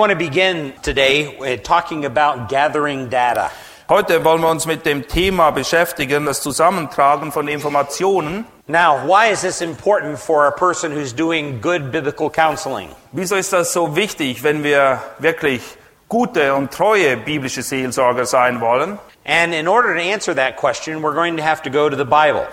[0.00, 3.50] Want to begin today talking about gathering data.
[3.90, 8.46] Heute wollen wir uns mit dem Thema beschäftigen, das Zusammentragen von Informationen.
[8.66, 12.88] Now, why is this important for a person who's doing good biblical counseling?
[13.12, 15.60] Wieso ist das so wichtig, wenn wir wirklich
[16.08, 18.98] gute und treue biblische Seelsorger sein wollen?
[19.26, 22.04] And in order to answer that question, we're going to have to go to the
[22.04, 22.46] Bible.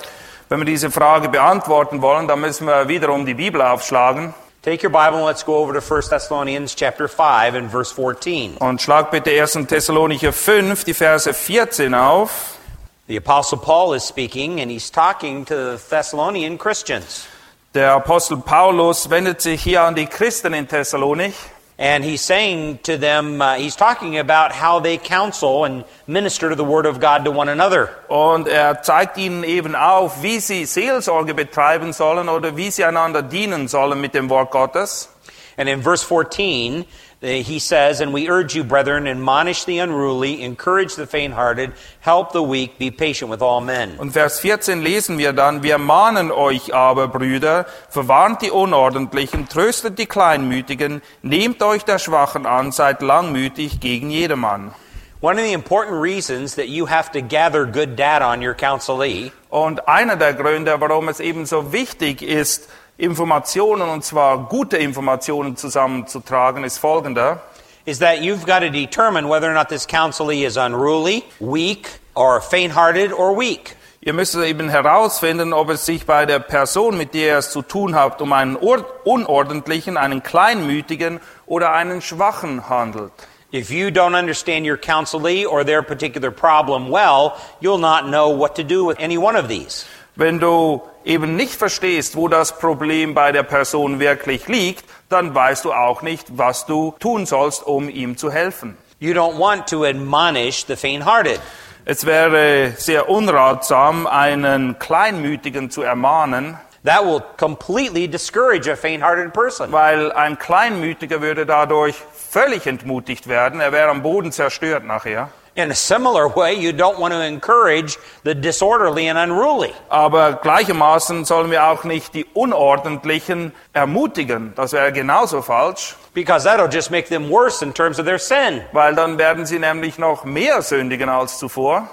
[0.50, 4.34] Wenn wir diese Frage beantworten wollen, dann müssen wir wiederum die Bibel aufschlagen.
[4.68, 8.58] Take your Bible and let's go over to 1 Thessalonians chapter 5 and verse 14.
[8.60, 9.66] Und schlag bitte 1.
[9.66, 12.60] Thessalonicher 5, die Verse 14 auf.
[13.08, 17.30] The apostle Paul is speaking and he's talking to the Thessalonian Christians.
[17.74, 21.34] Der Apostel Paulus wendet sich hier an die Christen in Thessalonik.
[21.80, 26.56] And he's saying to them, uh, he's talking about how they counsel and minister to
[26.56, 27.90] the word of God to one another.
[28.10, 33.22] Und er zeigt ihnen eben auf, wie sie Seelsorge betreiben sollen oder wie sie einander
[33.22, 35.10] dienen sollen mit dem Wort Gottes.
[35.56, 36.86] And in verse 14, uh,
[37.22, 42.32] he says, And we urge you, brethren, admonish the unruly, encourage the faint hearted, help
[42.32, 43.98] the weak, be patient with all men.
[43.98, 49.98] Und Vers 14 lesen wir dann, wir mahnen euch aber, Brüder, verwarnt die Unordentlichen, tröstet
[49.98, 54.74] die Kleinmütigen, nehmt euch der Schwachen an, seid langmütig gegen jedermann.
[55.20, 59.32] One of the important reasons that you have to gather good data on your counselee
[59.50, 65.56] Und einer der Gründe, warum es eben so wichtig ist, Informationen, und zwar gute Informationen
[65.56, 67.42] zusammenzutragen, ist folgender.
[67.86, 72.42] is that you've got to determine whether or not this counselee is unruly, weak, or
[72.42, 73.78] faint hearted, or weak.
[74.02, 77.62] Ihr müsst eben herausfinden, ob es sich bei der Person, mit der ihr es zu
[77.62, 83.14] tun habt, um einen Or- unordentlichen, einen kleinmütigen oder einen schwachen handelt.
[83.54, 88.56] If you don't understand your counselee or their particular problem well, you'll not know what
[88.56, 89.86] to do with any one of these.
[90.18, 95.64] Wenn du eben nicht verstehst, wo das Problem bei der Person wirklich liegt, dann weißt
[95.64, 98.76] du auch nicht, was du tun sollst, um ihm zu helfen.
[99.00, 101.40] You don't want to admonish the faint hearted.
[101.86, 109.34] Es wäre sehr unratsam, einen Kleinmütigen zu ermahnen, That will completely discourage a faint hearted
[109.34, 109.72] person.
[109.72, 113.60] weil ein Kleinmütiger würde dadurch völlig entmutigt werden.
[113.60, 115.30] Er wäre am Boden zerstört nachher.
[115.58, 119.74] In a similar way, you don't want to encourage the disorderly and unruly.
[119.90, 124.54] Aber gleichermaßen sollen wir auch nicht die Unordentlichen ermutigen.
[124.56, 128.62] Das wäre genauso falsch, Because that'll just make them worse in terms of their sin.
[128.72, 131.88] weil dann werden sie nämlich noch mehr sündigen als zuvor.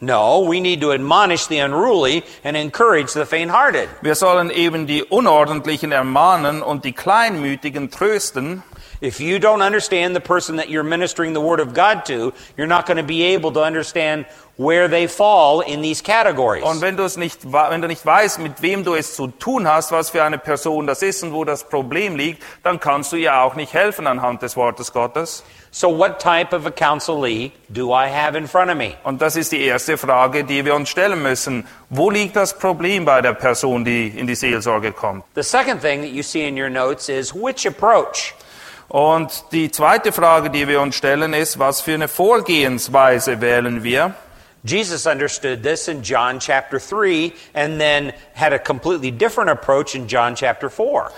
[0.00, 3.88] No, we need to admonish the unruly and encourage the faint hearted.
[4.00, 8.62] Wir sollen eben die Unordentlichen ermahnen und die Kleinmütigen trösten.
[9.00, 12.66] If you don't understand the person that you're ministering the Word of God to, you're
[12.66, 14.26] not going to be able to understand
[14.56, 16.64] where they fall in these categories.
[16.64, 19.68] Und wenn du es nicht, wenn du nicht weißt, mit wem du es zu tun
[19.68, 23.16] hast, was für eine Person das ist und wo das Problem liegt, dann kannst du
[23.16, 25.44] ihr auch nicht helfen anhand des Wortes Gottes.
[25.70, 28.94] So, what type of a counselee do I have in front of me?
[29.04, 31.68] Und das ist die erste Frage, die wir uns stellen müssen.
[31.88, 35.24] Wo liegt das Problem bei der Person, die in die Seelsorge kommt?
[35.36, 38.34] The second thing that you see in your notes is which approach?
[38.88, 44.14] Und die zweite Frage, die wir uns stellen, ist, was für eine Vorgehensweise wählen wir?
[44.64, 50.08] Jesus understood this in John chapter 3 and then had a completely different approach in
[50.08, 51.10] John chapter 4.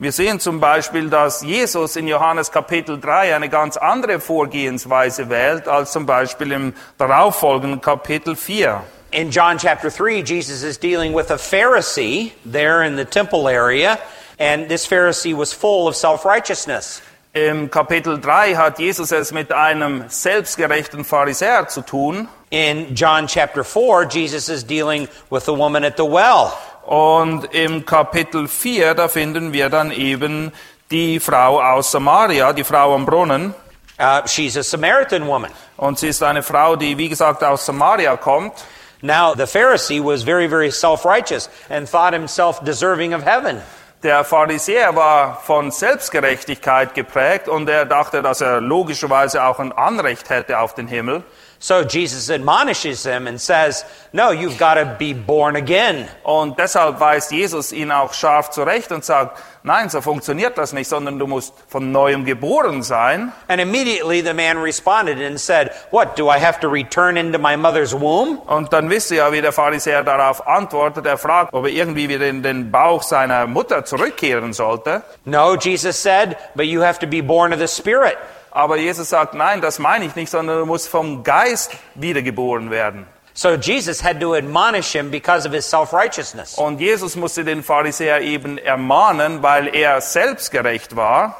[0.00, 5.68] Wir sehen zum Beispiel, dass Jesus in Johannes Kapitel 3 eine ganz andere Vorgehensweise wählt
[5.68, 8.82] als zum Beispiel im darauffolgenden Kapitel 4.
[9.10, 13.98] In John chapter 3, Jesus is dealing with a Pharisee there in the temple area,
[14.38, 17.02] and this Pharisee was full of self righteousness.
[17.46, 22.26] Im Kapitel 3 hat Jesus es mit einem selbstgerechten Pharisäer zu tun.
[22.50, 26.52] In John chapter 4, Jesus is dealing with the woman at the well.
[26.84, 30.52] Und im Kapitel 4, da finden wir dann eben
[30.90, 33.54] die Frau aus Samaria, die Frau am Brunnen.
[34.00, 35.52] Uh, she's a Samaritan woman.
[35.76, 38.52] Und sie ist eine Frau, die, wie gesagt, aus Samaria kommt.
[39.00, 43.62] Now, the Pharisee was very, very self righteous and thought himself deserving of heaven.
[44.04, 50.30] Der Pharisäer war von Selbstgerechtigkeit geprägt und er dachte, dass er logischerweise auch ein Anrecht
[50.30, 51.24] hätte auf den Himmel.
[51.60, 56.08] So Jesus admonishes him and says, No, you've got to be born again.
[56.22, 60.88] Und deshalb weist Jesus ihn auch scharf zurecht und sagt, nein, so funktioniert das nicht,
[60.88, 63.32] sondern du musst von neuem geboren sein.
[63.48, 67.56] And immediately the man responded and said, What, do I have to return into my
[67.56, 68.38] mother's womb?
[68.46, 71.06] Und dann wisst ihr ja, wie der Pharisäer darauf antwortet.
[71.06, 75.02] Er fragt, ob er irgendwie wieder in den Bauch seiner Mutter zurückkehren sollte.
[75.24, 78.16] No, Jesus said, but you have to be born of the Spirit.
[78.50, 83.06] Aber Jesus sagt, nein, das meine ich nicht, sondern du musst vom Geist wiedergeboren werden.
[83.34, 86.54] So Jesus had to admonish him because of his self righteousness.
[86.58, 91.36] Und Jesus musste den Pharisäer eben ermahnen, weil er selbstgerecht war.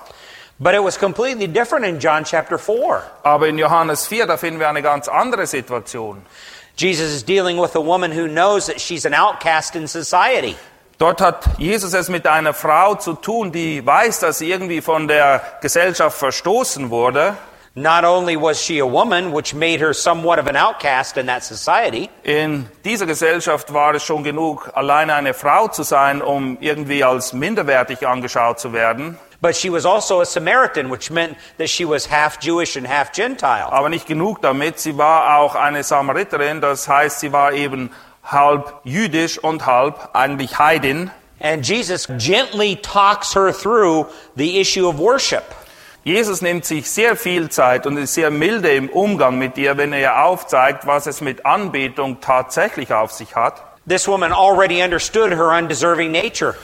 [0.61, 3.03] But it was completely different in John chapter 4.
[3.25, 6.25] Aber in Johannes 4, da finden wir eine ganz andere Situation.
[6.77, 10.57] Jesus is dealing with a woman who knows that she's an outcast in society.
[10.99, 15.07] Dort hat Jesus es mit einer Frau zu tun, die weiß, dass sie irgendwie von
[15.07, 17.37] der Gesellschaft verstoßen wurde.
[17.75, 21.45] Not only was she a woman, which made her somewhat of an outcast in that
[21.45, 27.05] society, In dieser Gesellschaft war es schon genug, alleine eine Frau zu sein, um irgendwie
[27.05, 29.17] als minderwertig angeschaut zu werden.
[29.41, 33.13] but she was also a Samaritan, which meant that she was half Jewish and half
[33.13, 33.71] Gentile.
[33.73, 37.91] Aber nicht genug damit, sie war auch eine Samariterin, das heißt, sie war eben
[38.31, 41.11] halb jüdisch und halb eigentlich Heidin.
[41.41, 45.45] And Jesus gently talks her through the issue of worship.
[46.05, 49.93] Jesus nimmt sich sehr viel Zeit und ist sehr milde im Umgang mit ihr, wenn
[49.93, 53.63] er ihr aufzeigt, was es mit Anbetung tatsächlich auf sich hat.
[53.87, 56.55] This woman already understood her undeserving nature,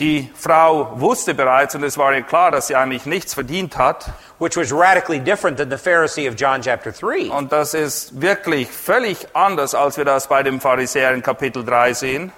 [0.00, 4.12] Die Frau wusste bereits, und es war ihr klar, dass sie eigentlich nichts verdient hat.
[4.38, 7.30] which was radically different than the Pharisee of John chapter 3.
[7.30, 11.94] Und das ist wirklich völlig anders, als wir das bei dem Pharisäer in Kapitel 3
[11.94, 12.32] sehen.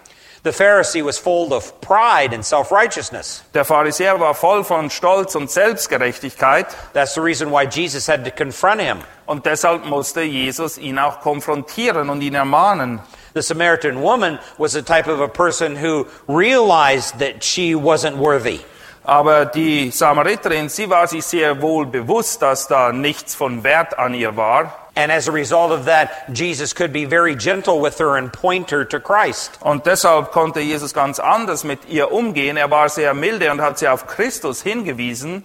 [0.45, 3.43] The Pharisee was full of pride and self righteousness.
[3.55, 6.67] Der Pharisäer war voll von Stolz und Selbstgerechtigkeit.
[6.93, 8.99] That's the reason why Jesus had to confront him.
[9.25, 13.01] Und deshalb musste Jesus ihn auch konfrontieren und ihn ermahnen.
[13.37, 18.61] The Samaritan woman was a type of a person who realized that she wasn't worthy.
[19.05, 24.15] Aber die Samariterin, sie war sich sehr wohl bewusst, dass da nichts von Wert an
[24.15, 24.73] ihr war.
[24.97, 28.71] And as a result of that, Jesus could be very gentle with her and point
[28.71, 29.59] her to Christ.
[29.61, 32.57] Und deshalb konnte Jesus ganz anders mit ihr umgehen.
[32.57, 35.45] Er war sehr milde und hat sie auf Christus hingewiesen.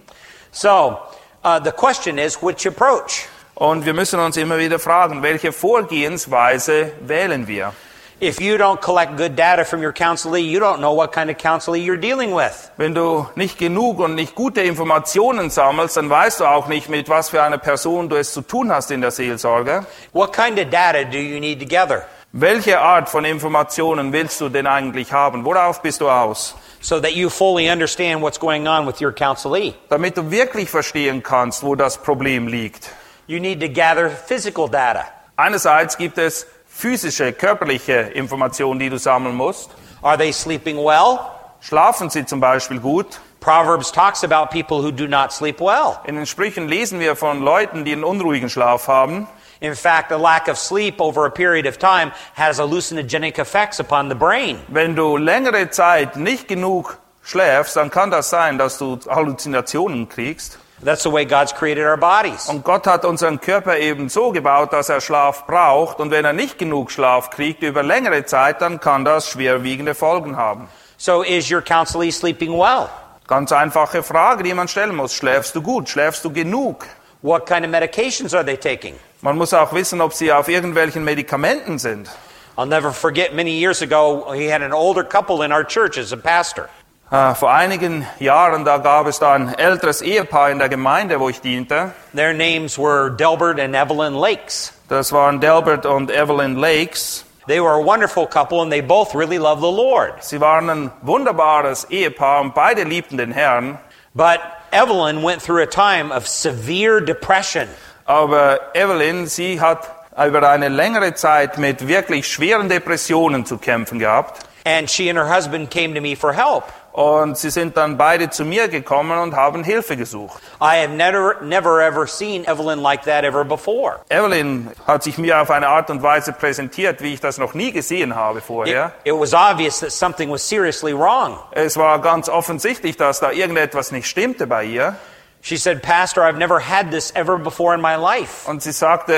[0.50, 0.98] So,
[1.44, 3.28] uh, the question is which approach?
[3.62, 7.72] Und wir müssen uns immer wieder fragen, welche Vorgehensweise wählen wir?
[8.20, 11.36] If you don't collect good data from your counselee, you don't know what kind of
[11.36, 12.72] counselee you're dealing with.
[12.76, 17.08] Wenn du nicht genug und nicht gute Informationen sammelst, dann weißt du auch nicht, mit
[17.08, 19.86] was für einer Person du es zu tun hast in der Seelsorge.
[20.12, 24.48] What kind of data do you need to gather Welche Art von Informationen willst du
[24.48, 25.44] denn eigentlich haben?
[25.44, 26.56] Worauf bist du aus?
[26.80, 29.74] so that you fully understand what's going on with your counselee?
[29.88, 32.90] Damit du wirklich verstehen kannst, wo das Problem liegt.
[33.32, 35.06] You need to gather physical data.
[35.38, 39.70] Einerseits gibt es physische, körperliche Informationen, die du sammeln musst.
[40.02, 41.18] Are they sleeping well?
[41.62, 43.20] Schlafen sie zum Beispiel gut?
[43.40, 45.98] Proverbs talks about people who do not sleep well.
[46.04, 49.26] In den Sprüchen lesen wir von Leuten, die einen unruhigen Schlaf haben.
[49.60, 54.10] In fact, a lack of sleep over a period of time has hallucinogenic effects upon
[54.10, 54.58] the brain.
[54.68, 60.58] Wenn du längere Zeit nicht genug schläfst, dann kann das sein, dass du Halluzinationen kriegst.
[60.84, 62.48] That's the way God's created our bodies.
[62.48, 66.00] Und Gott hat unseren Körper eben so gebaut, dass er Schlaf braucht.
[66.00, 70.36] Und wenn er nicht genug Schlaf kriegt über längere Zeit, dann kann das schwerwiegende Folgen
[70.36, 70.68] haben.
[70.96, 72.88] So is your counselee sleeping well?
[73.28, 75.14] Ganz einfache Frage, die man stellen muss.
[75.14, 75.88] Schläfst du gut?
[75.88, 76.84] Schläfst du genug?
[77.22, 78.96] What kind of medications are they taking?
[79.20, 82.10] Man muss auch wissen, ob sie auf irgendwelchen Medikamenten sind.
[82.56, 86.12] I'll never forget many years ago, he had an older couple in our church as
[86.12, 86.68] a pastor.
[87.12, 91.28] Äh, vor einigen Jahren, da gab es da ein älteres Ehepaar in der Gemeinde, wo
[91.28, 91.90] ich diente.
[92.16, 94.72] Their names were Delbert and Evelyn Lakes.
[94.88, 97.26] Das waren Delbert und Evelyn Lakes.
[97.46, 100.24] They were a wonderful couple and they both really loved the Lord.
[100.24, 103.78] Sie waren ein wunderbares Ehepaar und beide liebten den Herrn.
[104.14, 104.40] But
[104.70, 107.68] Evelyn went through a time of severe depression.
[108.06, 114.46] Aber Evelyn, sie hat über eine längere Zeit mit wirklich schweren Depressionen zu kämpfen gehabt.
[114.64, 116.64] And she and her husband came to me for help.
[116.92, 120.42] Und sie sind dann beide zu mir gekommen und haben Hilfe gesucht.
[120.60, 124.00] I have never, never ever seen Evelyn like that ever before.
[124.10, 127.72] Evelyn hat sich mir auf eine Art und Weise präsentiert, wie ich das noch nie
[127.72, 128.92] gesehen habe It, vorher.
[129.04, 131.38] it was obvious that something was seriously wrong.
[131.52, 134.94] Es war ganz offensichtlich, dass da irgendetwas nicht stimmte bei ihr.
[135.40, 138.46] She said, Pastor, I've never had this ever before in my life.
[138.48, 139.14] Und sie sagte,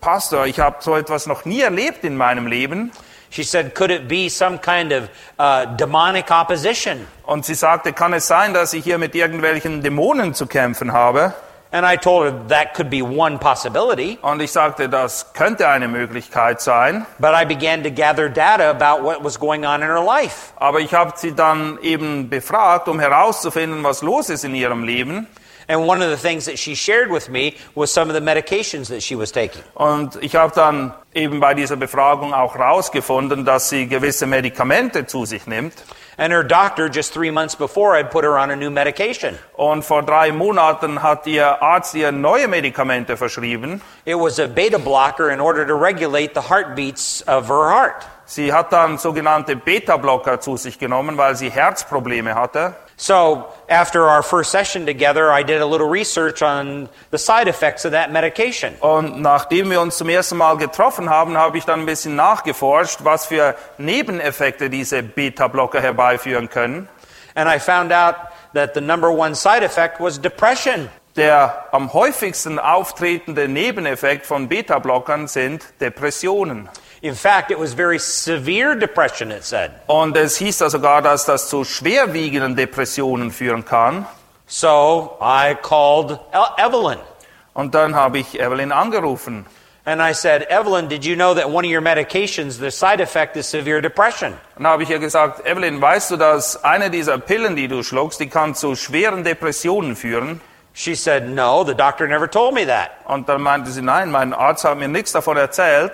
[0.00, 2.90] Pastor, ich habe so etwas noch nie erlebt in meinem Leben.
[3.30, 5.08] She said, Could it be some kind of
[5.38, 7.06] uh, demonic opposition?
[7.24, 11.32] Und sie sagte, kann es sein, dass ich hier mit irgendwelchen Dämonen zu kämpfen habe?
[11.72, 15.86] And I told her that could be one possibility, Und ich sagte, das könnte eine
[15.86, 17.06] Möglichkeit sein.
[17.20, 20.52] but I began to gather data about what was going on in her life.
[20.56, 25.28] Aber ich habe sie dann eben befragt, um herauszufinden, was los ist in ihrem Leben.
[25.70, 28.88] And one of the things that she shared with me was some of the medications
[28.88, 29.62] that she was taking.
[29.76, 35.26] Und ich habe dann eben bei dieser Befragung auch herausgefunden, dass sie gewisse Medikamente zu
[35.26, 35.74] sich nimmt.
[36.18, 39.38] And her doctor, just three months before, had put her on a new medication.
[39.56, 43.80] Und vor drei Monaten hat ihr Arzt ihr neue Medikamente verschrieben.
[44.04, 48.04] It was a beta blocker in order to regulate the heartbeats of her heart.
[48.30, 52.74] Sie hat dann sogenannte Beta-Blocker zu sich genommen, weil sie Herzprobleme hatte.
[52.96, 57.84] So, after our first session together, I did a little research on the side effects
[57.84, 58.76] of that medication.
[58.78, 63.00] Und nachdem wir uns zum ersten Mal getroffen haben, habe ich dann ein bisschen nachgeforscht,
[63.02, 66.88] was für Nebeneffekte diese Beta-Blocker herbeiführen können.
[67.34, 68.14] And I found out
[68.54, 70.88] that the number one side effect was depression.
[71.16, 76.68] Der am häufigsten auftretende Nebeneffekt von Beta-Blockern sind Depressionen.
[77.02, 79.70] In fact, it was very severe depression, it said.
[79.86, 84.06] Und es hieß da sogar, dass das zu schwerwiegenden Depressionen führen kann.
[84.46, 86.98] So I called El- Evelyn.
[87.54, 89.46] Und dann habe ich Evelyn angerufen.
[89.86, 93.34] And I said, Evelyn, did you know that one of your medications, the side effect
[93.36, 94.34] is severe depression?
[94.56, 98.20] Und habe ich ihr gesagt, Evelyn, weißt du, dass eine dieser Pillen, die du schluckst,
[98.20, 100.42] die kann zu schweren Depressionen führen?
[100.74, 102.90] She said, No, the doctor never told me that.
[103.06, 105.92] Und dann meinte sie, nein, mein Arzt hat mir nichts davon erzählt.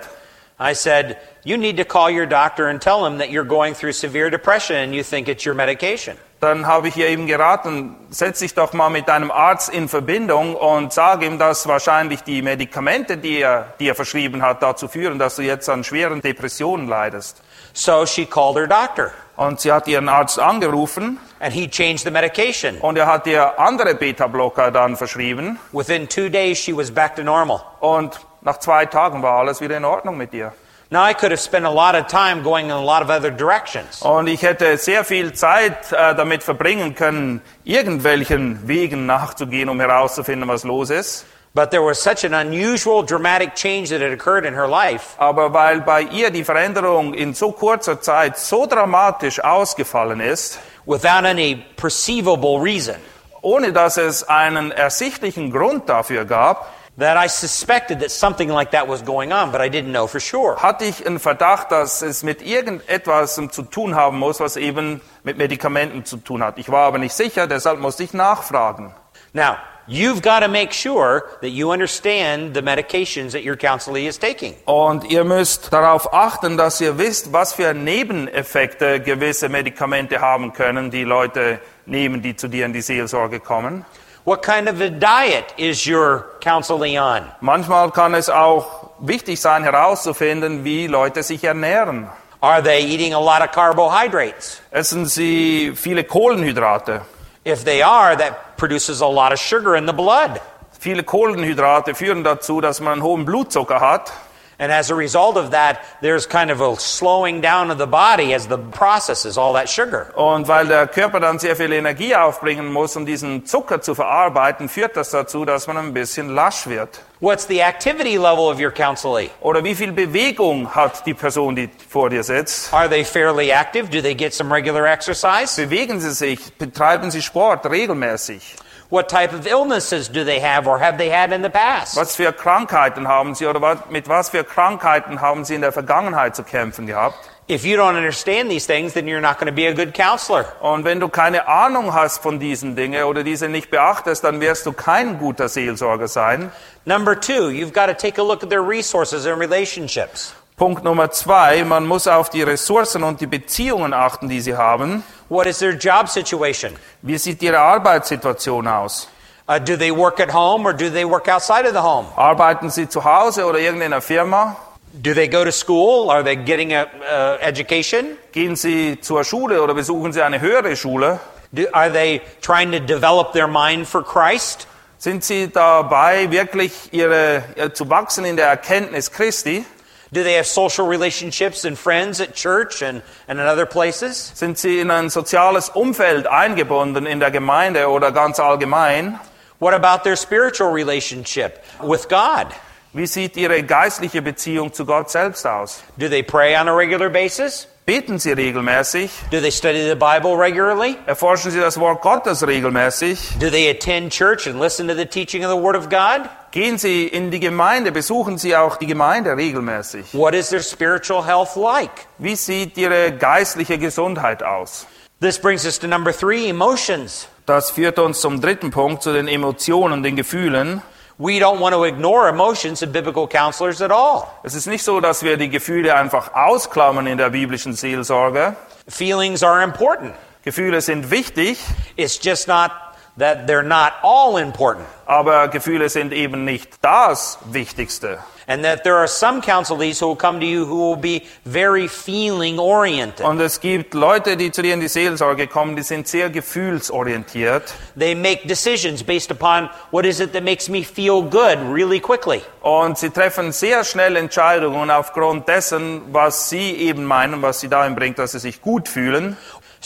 [0.59, 3.93] I said, You need to call your doctor and tell him that you're going through
[3.93, 6.17] severe depression and you think it's your medication.
[6.39, 10.55] Dann habe ich ihr eben geraten, setz dich doch mal mit deinem Arzt in Verbindung
[10.55, 15.37] und sag ihm, dass wahrscheinlich die Medikamente, die er dir verschrieben hat, dazu führen, dass
[15.37, 17.41] du jetzt an schweren Depressionen leidest.
[17.73, 22.11] So she called her doctor Und sie hat ihren Arzt angerufen and he changed the
[22.11, 22.77] medication.
[22.81, 25.59] und er hat ihr andere Beta-Blocker dann verschrieben.
[25.71, 27.61] Within two days, she was back to normal.
[27.79, 30.53] Und nach zwei Tagen war alles wieder in Ordnung mit ihr.
[30.89, 33.29] Now, I could have spent a lot of time going in a lot of other
[33.29, 34.01] directions.
[34.01, 40.47] Und ich hätte sehr viel Zeit äh, damit verbringen können, irgendwelchen Wegen nachzugehen, um herauszufinden,
[40.47, 41.25] was los ist.
[41.53, 45.53] But there was such an unusual, dramatic change that had occurred in her life Aber
[45.53, 51.65] weil bei ihr die Veränderung in so kurzer Zeit so dramatisch ausgefallen ist, without any
[51.75, 52.95] perceivable reason
[53.41, 58.87] ohne dass es einen ersichtlichen Grund dafür gab, that I suspected that something like that
[58.87, 60.57] was going on, but I didn't know for sure.
[60.57, 65.37] hatte ich einen Verdacht, dass es mit irgendetwas zu tun haben muss, was eben mit
[65.37, 66.57] Medikamenten zu tun hat.
[66.57, 68.93] Ich war aber nicht sicher, deshalb musste ich nachfragen.
[69.33, 74.17] Now, you've got to make sure that you understand the medications that your counselee is
[74.17, 74.55] taking.
[74.65, 80.89] Und ihr müsst darauf achten, dass ihr wisst, was für Nebeneffekte gewisse Medikamente haben können,
[80.89, 83.85] die Leute nehmen, die zu dir in die Seelsorge kommen.
[84.27, 87.23] What kind of a diet is your counselee on?
[87.41, 92.07] Manchmal kann es auch wichtig sein, herauszufinden, wie Leute sich ernähren.
[92.39, 94.61] Are they eating a lot of carbohydrates?
[94.71, 97.01] Essen sie viele Kohlenhydrate?
[97.45, 100.39] If they are, that produces a lot of sugar in the blood.
[100.79, 104.13] Viele Kohlenhydrate führen dazu, dass man hohen Blutzucker hat.
[104.59, 108.33] And as a result of that, there's kind of a slowing down of the body
[108.33, 110.11] as the processes all that sugar.
[110.15, 114.67] Und weil der Körper dann sehr viel Energie aufbringen muss, um diesen Zucker zu verarbeiten,
[114.67, 117.01] führt das dazu, dass man ein bisschen lasch wird.
[117.19, 119.29] What's the activity level of your counselee?
[119.41, 122.73] Oder wie viel Bewegung hat die Person, die vor dir sitzt?
[122.73, 123.89] Are they fairly active?
[123.89, 125.59] Do they get some regular exercise?
[125.61, 126.39] Bewegen sie sich?
[126.57, 128.55] Betreiben sie Sport regelmäßig?
[128.89, 131.97] What type of illnesses do they have or have they had in the past?
[131.97, 136.37] Was für Krankheiten haben sie oder mit was für Krankheiten haben sie in der Vergangenheit
[136.37, 137.17] zu kämpfen gehabt?
[137.49, 140.45] If you don't understand these things, then you're not going to be a good counselor.
[140.61, 144.65] Und wenn du keine Ahnung hast von diesen Dingen oder diese nicht beachtest, dann wirst
[144.65, 146.51] du kein guter Seelsorger sein.
[146.85, 150.33] Number two, you've got to take a look at their resources and relationships.
[150.55, 155.03] Punkt Nummer zwei, man muss auf die Ressourcen und die Beziehungen achten, die sie haben.
[155.29, 156.73] What is their job situation?
[157.01, 159.07] Wie sieht ihre Arbeitssituation aus?
[159.49, 162.07] Uh, do they work at home or do they work outside of the home?
[162.15, 164.55] Arbeiten sie zu Hause oder irgendeiner Firma?
[165.01, 166.09] Do they go to school?
[166.09, 168.17] Are they getting a uh, education?
[168.31, 171.19] Gehen sie zur Schule oder besuchen sie eine höhere Schule?
[171.53, 174.67] Do, are they trying to develop their mind for Christ?
[174.97, 177.43] Sind sie dabei, wirklich ihre,
[177.73, 179.63] zu wachsen in der Erkenntnis Christi?
[180.11, 184.31] Do they have social relationships and friends at church and, and in other places?
[184.35, 189.19] Sind sie in ein soziales Umfeld eingebunden in der Gemeinde oder ganz allgemein?
[189.59, 192.47] What about their spiritual relationship with God?
[192.93, 195.83] Wie sieht ihre geistliche Beziehung zu Gott selbst aus?
[195.97, 197.67] Do they pray on a regular basis?
[197.87, 199.09] Beten Sie regelmäßig?
[199.31, 200.97] Do they study the Bible regularly?
[201.05, 203.37] Erforschen Sie das Wort Gottes regelmäßig?
[203.39, 206.29] Do they attend church and listen to the teaching of the Word of God?
[206.51, 210.13] Gehen Sie in die Gemeinde, besuchen Sie auch die Gemeinde regelmäßig?
[210.13, 212.07] What is their spiritual health like?
[212.17, 214.85] Wie sieht Ihre geistliche Gesundheit aus?
[215.21, 217.29] This brings us to number three emotions.
[217.45, 220.81] Das führt uns zum dritten Punkt, zu den Emotionen, den Gefühlen.
[221.19, 224.27] We don't want to ignore emotions in biblical counselors at all.
[224.43, 228.55] Es ist nicht so, dass wir die Gefühle einfach ausklammern in der biblischen Seelsorge.
[228.87, 230.13] Feelings are important.
[230.43, 231.57] Gefühle sind wichtig,
[231.95, 232.71] It's just not
[233.17, 234.85] that they're not all important.
[235.07, 238.19] aber Gefühle sind eben nicht das Wichtigste.
[238.49, 241.89] And that there are some counselees who will come to you who will be very
[241.89, 243.25] feeling oriented.
[243.25, 247.73] Und es gibt Leute, die zu dir in die Seelsorge kommen, die sind sehr gefühlsorientiert.
[247.97, 252.41] They make decisions based upon what is it that makes me feel good really quickly.
[252.61, 257.95] Und sie treffen sehr schnell Entscheidungen aufgrund dessen, was sie eben meinen, was sie dahin
[257.95, 259.35] bringt, dass sie sich gut fühlen.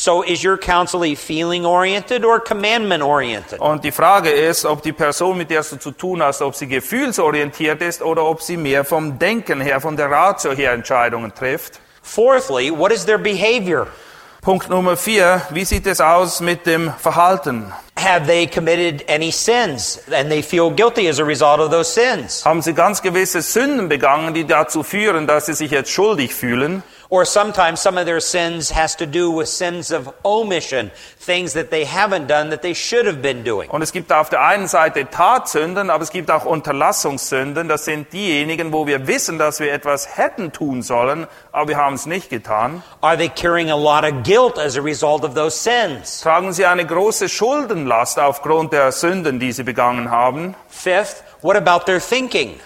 [0.02, 3.60] So is your counselee feeling oriented or commandment oriented?
[3.60, 6.66] Und die Frage ist, ob die Person, mit der du zu tun hast, ob sie
[6.66, 11.80] gefühlsorientiert ist oder ob sie mehr vom Denken her, von der Ratio her Entscheidungen trifft.
[12.02, 13.86] Fourthly, what is their behavior?
[14.42, 17.72] Punkt Nummer vier, wie sieht es aus mit dem Verhalten?
[17.96, 22.44] Have they committed any sins and they feel guilty as a result of those sins?
[22.44, 26.82] Haben sie ganz gewisse Sünden begangen, die dazu führen, dass sie sich jetzt schuldig fühlen?
[27.14, 31.70] Or sometimes some of their sins has to do with sins of omission, things that
[31.70, 33.70] they haven't done that they should have been doing.
[33.70, 37.68] Und es gibt auf der einen Seite Tatsünden, aber es gibt auch Unterlassungssünden.
[37.68, 41.96] Das sind diejenigen, wo wir wissen, dass wir etwas hätten tun sollen, aber wir haben
[41.96, 42.82] es nicht getan.
[43.02, 46.22] Are they carrying a lot of guilt as a result of those sins?
[46.22, 50.56] Tragen sie eine große Schuldenlast aufgrund der Sünden, die sie begangen haben?
[50.70, 52.58] Fifth, what about their thinking?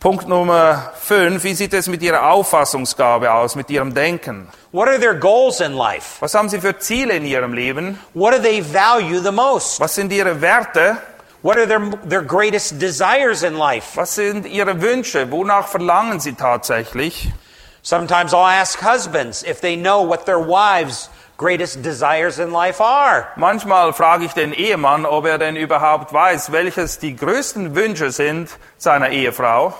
[0.00, 4.46] Punkt Nummer fünf, wie sieht es mit ihrer Auffassungsgabe aus, mit ihrem Denken?
[4.70, 6.20] What are their goals in life?
[6.20, 7.98] Was haben sie für Ziele in ihrem Leben?
[8.14, 9.80] What do they value the most?
[9.80, 10.98] Was sind ihre Werte?
[11.42, 13.96] What are their, their greatest desires in life?
[13.96, 15.32] Was sind ihre Wünsche?
[15.32, 17.32] Wonach verlangen sie tatsächlich?
[17.82, 23.26] Sometimes I'll ask husbands if they know what their wives' greatest desires in life are.
[23.34, 28.50] Manchmal frage ich den Ehemann, ob er denn überhaupt weiß, welches die größten Wünsche sind
[28.76, 29.74] seiner Ehefrau.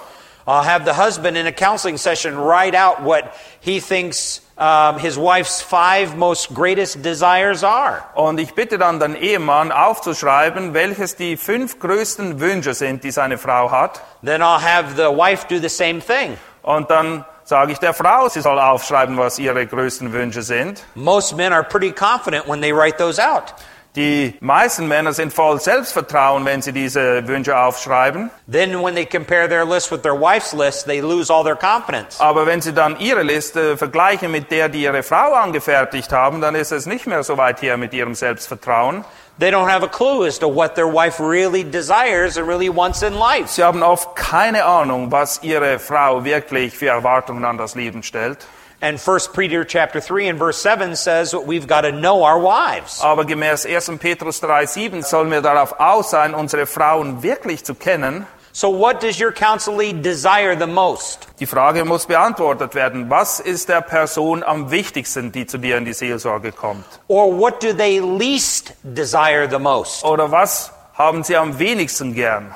[0.48, 5.18] I'll have the husband in a counseling session write out what he thinks um, his
[5.18, 8.02] wife's five most greatest desires are.
[8.14, 13.36] Und ich bitte dann den Ehemann aufzuschreiben, welches die fünf größten Wünsche sind, die seine
[13.36, 14.00] Frau hat.
[14.22, 16.38] Then I'll have the wife do the same thing.
[16.62, 20.82] Und dann sage ich der Frau, sie soll aufschreiben, was ihre größten Wünsche sind.
[20.94, 23.54] Most men are pretty confident when they write those out.
[23.96, 28.30] Die meisten Männer sind voll Selbstvertrauen, wenn sie diese Wünsche aufschreiben.
[28.50, 32.20] Then, when they compare their list with their wife's list, they lose all their confidence.
[32.20, 36.54] Aber wenn sie dann ihre Liste vergleichen mit der, die ihre Frau angefertigt haben, dann
[36.54, 39.04] ist es nicht mehr so weit her mit ihrem Selbstvertrauen.
[39.40, 43.02] They don't have a clue as to what their wife really desires and really wants
[43.02, 43.48] in life.
[43.48, 48.38] Sie haben oft keine Ahnung, was ihre Frau wirklich für Erwartungen an das Leben stellt.
[48.80, 53.00] And 1 Peter chapter 3 and verse 7 says we've got to know our wives.
[53.02, 53.98] Aber gemäß 1.
[53.98, 58.26] Petrus 3,7 sollen wir darauf aus sein, unsere Frauen wirklich zu kennen.
[58.52, 61.28] So, what does your counselee desire the most?
[61.40, 63.10] Die Frage muss beantwortet werden.
[63.10, 66.84] Was ist der Person am wichtigsten, die zu dir in die Seelsorge kommt?
[67.08, 70.04] Or what do they least desire the most?
[70.04, 72.54] Oder was haben sie am wenigsten gern?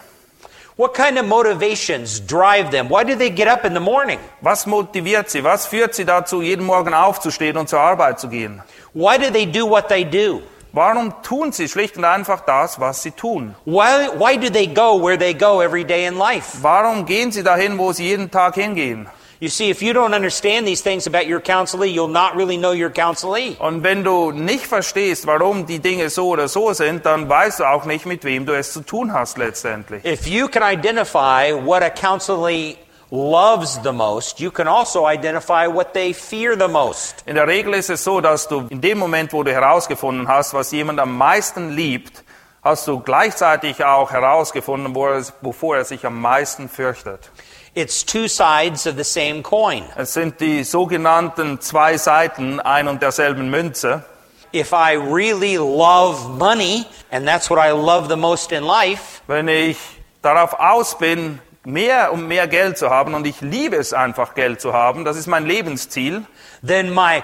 [0.77, 2.89] What kind of motivations drive them?
[2.89, 4.19] Why do they get up in the morning?
[4.41, 5.45] Was motiviert sie?
[5.45, 8.63] Was führt sie dazu, jeden Morgen aufzustehen und zur Arbeit zu gehen?
[8.95, 10.41] Why do they do what they do?
[10.73, 13.55] Warum tun sie schlicht und einfach das, was sie tun?
[13.67, 16.63] Why, why do they go where they go every day in life?
[16.63, 19.07] Warum gehen sie dahin, wo sie jeden Tag hingehen?
[19.43, 22.71] You see, if you don't understand these things about your counselee, you'll not really know
[22.71, 23.57] your counselee.
[23.59, 27.65] Und wenn du nicht verstehst, warum die Dinge so oder so sind, dann weißt du
[27.65, 30.05] auch nicht, mit wem du es zu tun hast letztendlich.
[30.05, 32.77] If you can identify what a counselee
[33.11, 37.25] loves the most, you can also identify what they fear the most.
[37.27, 40.55] In der Regel ist es so, dass du in dem Moment, wo du herausgefunden hast,
[40.55, 42.23] was jemand am meisten liebt,
[42.63, 47.33] hast du gleichzeitig auch herausgefunden, wo er, wovor er sich am meisten fürchtet.
[47.75, 49.85] It's two sides of the same coin.
[49.97, 54.05] Es sind die sogenannten zwei Seiten ein und derselben Münze.
[54.53, 59.49] If I really love money, and that's what I love the most in life, Wenn
[59.49, 59.79] ich
[60.21, 64.61] darauf aus bin, mehr und mehr Geld zu haben und ich liebe es einfach, Geld
[64.61, 66.27] zu haben, das ist mein Lebensziel,
[66.67, 67.23] then my,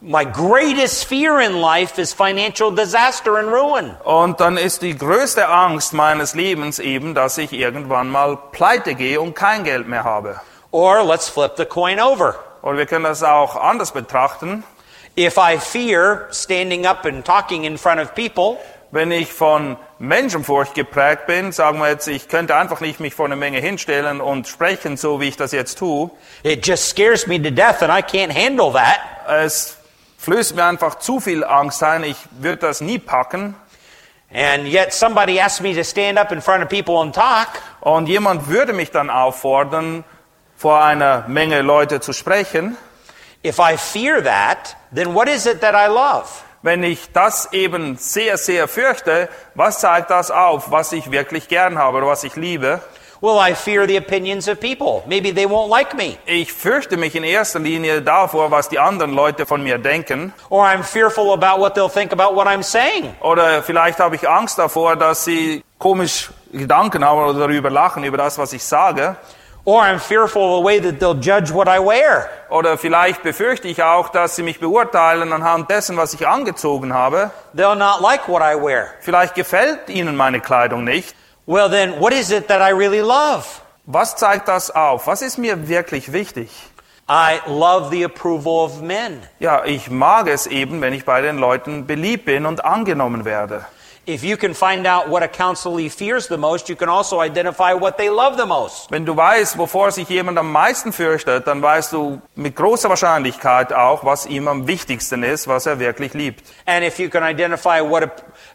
[0.00, 3.94] my greatest fear in life is financial disaster and ruin.
[4.04, 9.20] Und dann ist die größte Angst meines Lebens eben, dass ich irgendwann mal pleite gehe
[9.20, 10.40] und kein Geld mehr habe.
[10.70, 12.36] Or let's flip the coin over.
[12.62, 14.64] Oder wir können das auch anders betrachten.
[15.18, 18.58] If I fear standing up and talking in front of people,
[18.92, 23.26] Wenn ich von Menschenfurcht geprägt bin, sagen wir jetzt, ich könnte einfach nicht mich vor
[23.26, 26.10] eine Menge hinstellen und sprechen, so wie ich das jetzt tue.
[26.42, 28.98] it just scares me to death and I can't handle that.
[29.30, 29.76] Es
[30.18, 33.54] flößt mir einfach zu viel Angst ein, ich würde das nie packen.
[34.32, 37.48] And yet somebody asks me to stand up in front of people and talk.
[37.80, 40.04] Und jemand würde mich dann auffordern,
[40.56, 42.76] vor einer Menge Leute zu sprechen.
[43.44, 46.28] If I fear that, then what is it that I love?
[46.62, 51.78] Wenn ich das eben sehr, sehr fürchte, was zeigt das auf, was ich wirklich gern
[51.78, 52.82] habe oder was ich liebe?
[53.22, 55.02] Well, I fear the opinions of people.
[55.06, 56.16] Maybe they won't like me.
[56.24, 60.32] Ich fürchte mich in erster Linie davor, was die anderen Leute von mir denken.
[60.48, 63.14] Or I'm fearful about what they'll think about what I'm saying.
[63.20, 68.16] Oder vielleicht habe ich Angst davor, dass sie komisch Gedanken haben oder darüber lachen, über
[68.16, 69.16] das, was ich sage.
[69.66, 72.30] Or I'm fearful of the way that they'll judge what I wear.
[72.48, 77.30] Oder vielleicht befürchte ich auch, dass sie mich beurteilen anhand dessen, was ich angezogen habe.
[77.54, 78.94] They'll not like what I wear.
[79.00, 81.14] Vielleicht gefällt ihnen meine Kleidung nicht.
[81.50, 83.44] Well, then, what is it that I really love?
[83.84, 85.08] Was zeigt das auf?
[85.08, 86.48] Was ist mir wirklich wichtig?
[87.08, 89.20] I love the approval of men.
[89.40, 93.66] Ja, ich mag es eben, wenn ich bei den Leuten beliebt bin und angenommen werde.
[94.12, 97.72] If you can find out what a counselee fears the most, you can also identify
[97.72, 98.90] what they love the most.
[98.90, 103.72] Wenn du weißt, wovor sich jemand am meisten fürchtet, dann weißt du mit großer Wahrscheinlichkeit
[103.72, 106.44] auch, was ihm am wichtigsten ist, was er wirklich liebt.
[106.66, 108.10] And if you can identify what a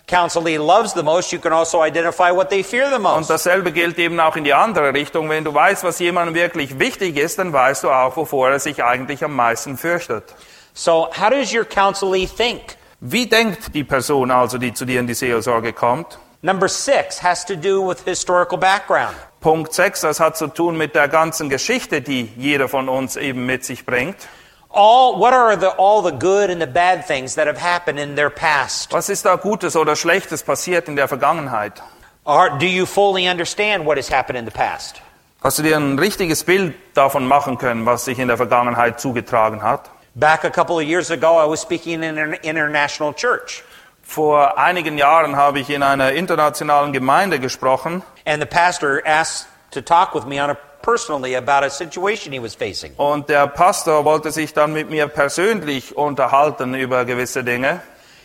[0.08, 3.30] counselee loves the most, you can also identify what they fear the Und most.
[3.30, 5.30] dasselbe gilt eben auch in die andere Richtung.
[5.30, 8.84] Wenn du weißt, was jemandem wirklich wichtig ist, dann weißt du auch, wovor er sich
[8.84, 10.26] eigentlich am meisten fürchtet.
[10.74, 12.76] So, how does your counselee think?
[13.08, 16.18] Wie denkt die Person also, die zu dir in die Seelsorge kommt?
[16.41, 19.15] Number six has to do with historical background.
[19.41, 23.46] Punkt 6, das hat zu tun mit der ganzen Geschichte, die jeder von uns eben
[23.46, 24.15] mit sich bringt.
[24.72, 28.15] All, what are the, all the good and the bad things that have happened in
[28.15, 28.91] their past?
[28.91, 31.84] Was ist da Gutes oder Schlechtes passiert in der Vergangenheit?
[32.24, 35.00] Or do you fully understand what has happened in the past?
[35.44, 39.62] Hast du dir ein richtiges Bild davon machen können, was sich in der Vergangenheit zugetragen
[39.62, 39.91] hat?
[40.17, 43.63] Back a couple of years ago, I was speaking in an international church.
[44.01, 49.82] Vor einigen Jahren habe ich in einer internationalen Gemeinde gesprochen And the pastor asked to
[49.82, 52.93] talk with me on a personally about a situation he was facing.
[52.97, 57.82] und der Pastor wollte sich dann mit mir persönlich unterhalten über gewisse Dinge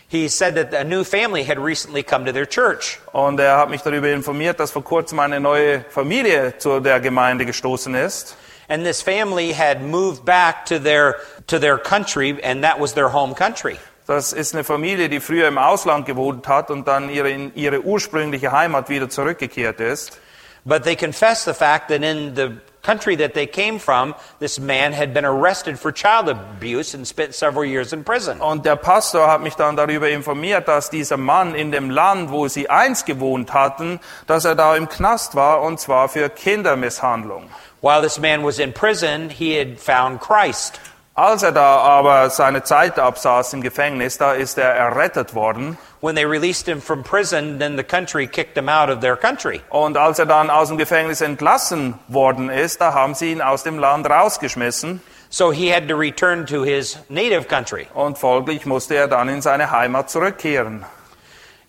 [0.07, 3.01] He said that a new family had recently come to their church.
[3.13, 7.47] und er hat mich darüber informiert, dass vor kurzem eine neue Familie zu der Gemeinde
[7.47, 8.37] gestoßen ist.
[8.69, 11.17] And this family had moved back to their,
[11.51, 13.79] to their country, and that was their home country.
[14.07, 17.83] Das ist eine Familie, die früher im Ausland gewohnt hat und dann ihre, in ihre
[17.83, 20.19] ursprüngliche Heimat wieder zurückgekehrt ist.
[20.65, 24.93] But they confessed the fact that in the country that they came from, this man
[24.93, 28.41] had been arrested for child abuse and spent several years in prison.
[28.41, 32.49] Und der Pastor hat mich dann darüber informiert, dass dieser Mann in dem Land, wo
[32.49, 37.49] sie einst gewohnt hatten, dass er da im Knast war und zwar für Kindermisshandlung.
[37.83, 40.79] While this man was in prison, he had found Christ.
[41.21, 45.77] Als er da aber seine Zeit absaß im Gefängnis, da ist er errettet worden.
[46.01, 49.61] When they released him from prison, then the country kicked him out of their country.
[49.69, 53.65] Und als er dann aus dem Gefängnis entlassen worden ist, da haben sie ihn aus
[53.65, 55.03] dem Land rausgeschmissen.
[55.29, 57.87] So he had to return to his native country.
[57.93, 60.87] Und folglich musste er dann in seine Heimat zurückkehren.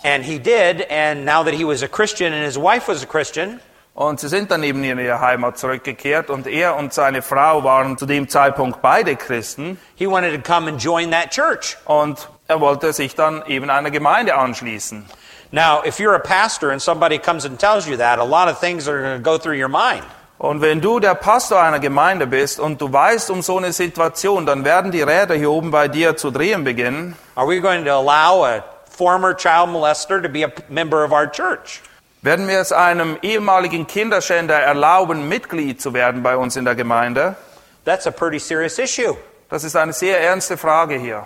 [0.02, 3.06] And he did, and now that he was a Christian and his wife was a
[3.06, 3.60] Christian,
[3.94, 7.98] Und sie sind dann eben in ihre Heimat zurückgekehrt und er und seine Frau waren
[7.98, 11.78] zu dem Zeitpunkt beide Christen he wanted to come and join that church.
[11.86, 15.06] und er wollte sich dann eben einer Gemeinde anschließen.
[15.52, 18.60] Now, if you're a pastor and somebody comes and tells you that, a lot of
[18.60, 20.06] things are going to go through your mind.
[20.38, 24.46] Und wenn du der Pastor einer Gemeinde bist und du weißt um so eine Situation,
[24.46, 27.16] dann werden die Räder hier oben bei dir zu drehen beginnen.
[27.36, 31.30] Are we going to allow a former child molester to be a member of our
[31.30, 31.82] church?
[32.24, 37.36] Werden wir es einem ehemaligen Kinderschänder erlauben, Mitglied zu werden bei uns in der Gemeinde?
[37.84, 39.18] That's a pretty serious issue.
[39.50, 41.26] Das ist eine sehr ernste Frage hier.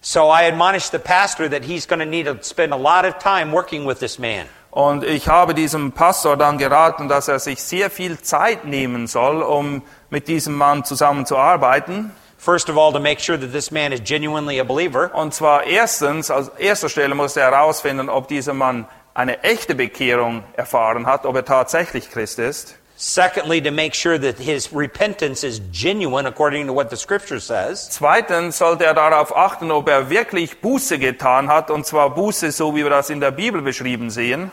[0.00, 3.18] So I admonished the pastor that he's going to need to spend a lot of
[3.18, 4.46] time working with this man.
[4.70, 9.42] Und ich habe diesem Pastor dann geraten, dass er sich sehr viel Zeit nehmen soll,
[9.42, 12.12] um mit diesem Mann zusammenzuarbeiten.
[12.38, 15.12] First of all, to make sure that this man is genuinely a believer.
[15.12, 20.42] Und zwar erstens, als erster Stelle muss er herausfinden, ob dieser Mann eine echte Bekehrung
[20.54, 22.76] erfahren hat, ob er tatsächlich Christ ist.
[22.96, 27.88] Secondly, to make sure that his repentance is genuine according to what the scripture says.
[27.90, 32.76] Zweitens sollte er darauf achten, ob er wirklich Buße getan hat, und zwar Buße, so
[32.76, 34.52] wie wir das in der Bibel beschrieben sehen.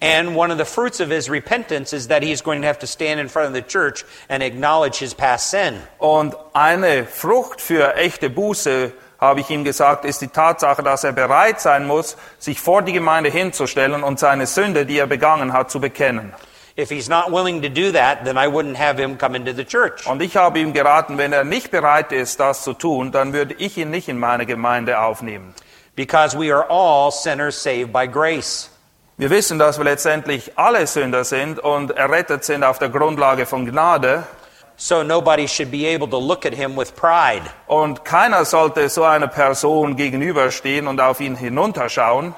[0.00, 2.86] And one of the fruits of his repentance is that he's going to have to
[2.86, 5.74] stand in front of the church and acknowledge his past sin.
[5.98, 8.92] Und eine Frucht für echte Buße,
[9.24, 12.92] habe ich ihm gesagt, ist die Tatsache, dass er bereit sein muss, sich vor die
[12.92, 16.32] Gemeinde hinzustellen und seine Sünde, die er begangen hat, zu bekennen.
[16.76, 19.64] If he's not willing to do that, then I wouldn't have him come into the
[19.64, 20.06] church.
[20.06, 23.54] Und ich habe ihm geraten, wenn er nicht bereit ist, das zu tun, dann würde
[23.54, 25.54] ich ihn nicht in meine Gemeinde aufnehmen.
[25.94, 28.70] Because we are all sinners saved by grace.
[29.16, 33.64] Wir wissen, dass wir letztendlich alle Sünder sind und errettet sind auf der Grundlage von
[33.64, 34.24] Gnade.
[34.76, 37.48] So nobody should be able to look at him with pride.
[37.68, 42.34] Und keiner sollte so einer Person gegenüberstehen und auf ihn hinunterschauen.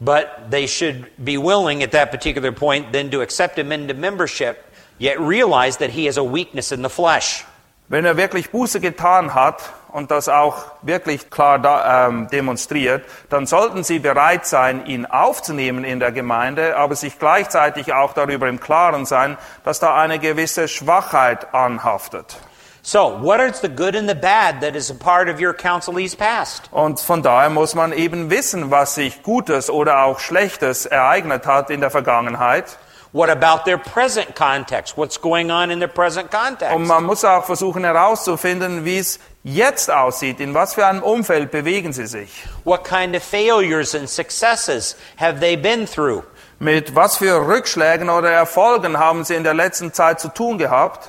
[0.00, 4.64] But they should be willing at that particular point then to accept him into membership,
[4.98, 7.44] yet realize that he has a weakness in the flesh.
[7.88, 9.62] Wenn er wirklich Buße getan hat
[9.92, 15.84] und das auch wirklich klar da, ähm, demonstriert, dann sollten sie bereit sein, ihn aufzunehmen
[15.84, 20.66] in der Gemeinde, aber sich gleichzeitig auch darüber im Klaren sein, dass da eine gewisse
[20.66, 22.38] Schwachheit anhaftet.
[22.84, 26.16] So, what is the good and the bad that is a part of your counselee's
[26.16, 26.68] past?
[26.72, 31.70] Und von daher muss man eben wissen, was sich Gutes oder auch Schlechtes ereignet hat
[31.70, 32.78] in der Vergangenheit.
[33.12, 34.96] What about their present context?
[34.96, 36.74] What's going on in their present context?
[36.74, 41.50] Und man muss auch versuchen herauszufinden, wie es jetzt aussieht, in was für einem Umfeld
[41.50, 42.30] bewegen sie sich.
[42.64, 46.22] What kind of failures and successes have they been through?
[46.58, 51.08] Mit was für Rückschlägen oder Erfolgen haben sie in der letzten Zeit zu tun gehabt?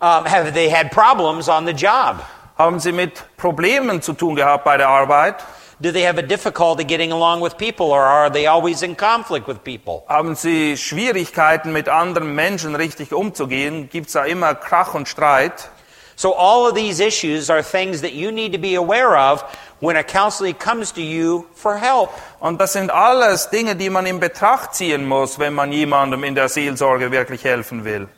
[0.00, 2.22] Um, have they had problems on the job?
[2.58, 5.44] Haben sie mit Problemen zu tun gehabt bei der Arbeit?
[5.78, 9.46] Do they have a difficulty getting along with people or are they always in conflict
[9.46, 10.04] with people?
[10.08, 13.90] Haben sie Schwierigkeiten mit anderen Menschen richtig umzugehen?
[13.90, 15.68] Gibt es da immer Krach und Streit?
[16.16, 19.42] So all of these issues are things that you need to be aware of
[19.80, 22.10] when a counselee comes to you for help.
[22.40, 26.34] Und das sind alles Dinge, die man in Betracht ziehen muss, wenn man jemandem in
[26.34, 28.08] der Seelsorge wirklich helfen will.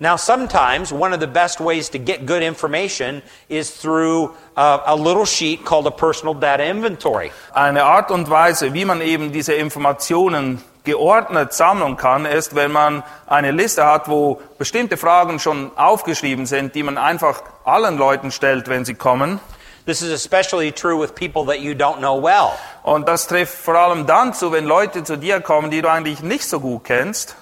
[0.00, 4.94] Now, sometimes one of the best ways to get good information is through uh, a
[4.94, 7.32] little sheet called a personal data inventory.
[7.52, 13.02] Eine Art und Weise, wie man eben diese Informationen geordnet sammeln kann, ist, wenn man
[13.26, 18.68] eine Liste hat, wo bestimmte Fragen schon aufgeschrieben sind, die man einfach allen Leuten stellt,
[18.68, 19.38] wenn sie kommen.
[19.84, 22.52] This is especially true with people that you don't know well.
[22.82, 26.22] Und das trifft vor allem dann zu, wenn Leute zu dir kommen, die du eigentlich
[26.22, 27.36] nicht so gut kennst.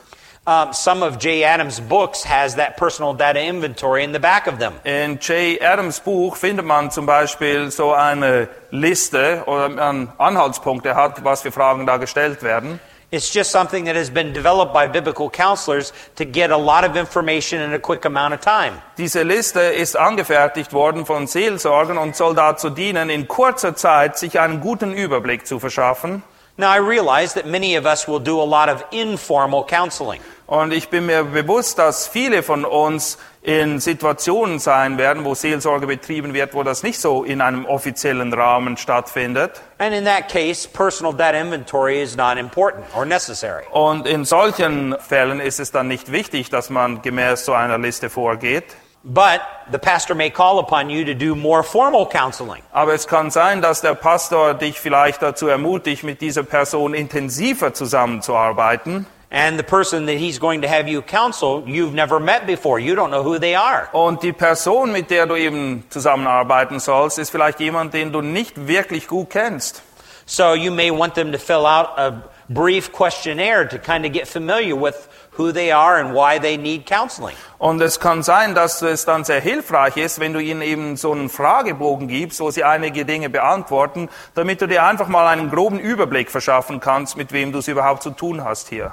[0.49, 4.59] Um, some of Jay Adams' books has that personal data inventory in the back of
[4.59, 4.75] them.
[4.85, 11.25] In Jay Adams Buch findet man zum Beispiel so eine Liste oder man Anhaltspunkte hat,
[11.25, 12.79] was für Fragen da gestellt werden.
[13.13, 16.97] It's just something that has been developed by biblical counselors to get a lot of
[16.97, 18.83] information in a quick amount of time.
[18.99, 24.41] Diese Liste ist angefertigt worden von Seelsorgern und soll dazu dienen, in kurzer Zeit sich
[24.41, 26.25] einen guten Überblick zu verschaffen.
[26.59, 30.21] Now, I realize that many of us will do a lot of informal counseling.
[30.47, 35.87] Und ich bin mir bewusst, dass viele von uns in Situationen sein werden, wo Seelsorge
[35.87, 39.61] betrieben wird, wo das nicht so in einem offiziellen Rahmen stattfindet.
[39.79, 43.65] And in that case, personal data inventory is not important or necessary.
[43.73, 48.09] Und in solchen Fällen ist es dann nicht wichtig, dass man gemäß so einer Liste
[48.09, 48.65] vorgeht.
[49.03, 52.63] But the pastor may call upon you to do more formal counseling.
[52.73, 57.73] Aber es kann sein, dass der Pastor dich vielleicht dazu ermutigt, mit dieser Person intensiver
[57.73, 59.07] zusammenzuarbeiten.
[59.31, 62.79] And the person that he's going to have you counsel, you've never met before.
[62.79, 63.89] You don't know who they are.
[63.93, 68.69] Und die Person, mit der du eben zusammenarbeiten sollst, ist vielleicht jemand, den du nicht
[68.69, 69.83] wirklich gut kennst.
[70.27, 74.29] So you may want them to fill out a brief questionnaire to kind of get
[74.29, 77.35] familiar with who they are and why they need counseling.
[77.59, 81.13] Und es kann sein, dass es dann sehr hilfreich ist, wenn du ihnen eben so
[81.13, 85.79] einen Fragebogen gibst, wo sie einige Dinge beantworten, damit du dir einfach mal einen groben
[85.79, 88.93] Überblick verschaffen kannst, mit wem du es überhaupt zu tun hast hier.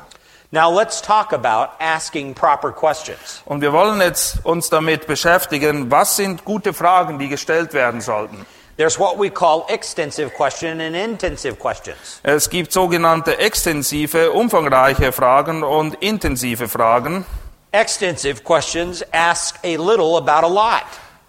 [0.54, 3.42] Now let's talk about asking proper questions.
[3.46, 8.46] Und wir wollen jetzt uns damit beschäftigen, was sind gute Fragen, die gestellt werden sollten.
[8.78, 12.20] There's what we call extensive question and intensive questions.
[12.22, 17.26] Es gibt sogenannte extensive, umfangreiche Fragen und intensive Fragen.
[17.72, 20.84] Extensive questions ask a little about a lot.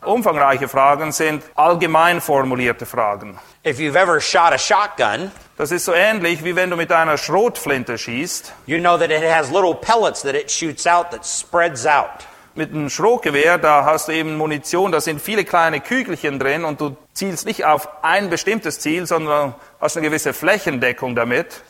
[0.05, 3.39] Umfangreiche Fragen sind allgemein formulierte Fragen.
[3.65, 7.17] If you've ever shot a shotgun, Das ist so ähnlich, wie wenn du mit einer
[7.17, 8.53] Schrotflinte schießt.
[8.67, 12.27] you know that it has little pellets that it shoots out that spreads out.
[12.57, 16.81] Mit einem Schrotgewehr, da hast du eben Munition, da sind viele kleine Kügelchen drin und
[16.81, 21.63] du zielst nicht auf ein bestimmtes Ziel, sondern hast eine gewisse Flächendeckung damit.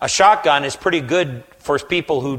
[0.00, 2.38] A shotgun is pretty good for people who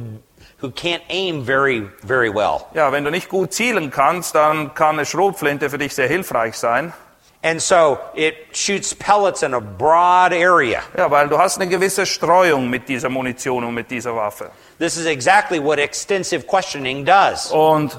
[0.62, 2.62] who can't aim very very well.
[2.74, 6.56] Ja, wenn du nicht gut zielen kannst, dann kann eine Schrotflinte für dich sehr hilfreich
[6.56, 6.94] sein.
[7.42, 10.82] And so it shoots pellets in a broad area.
[10.98, 14.52] Ja, weil du hast eine gewisse Streuung mit dieser Munition und mit dieser Waffe.
[14.78, 17.50] This is exactly what extensive questioning does.
[17.52, 17.98] Und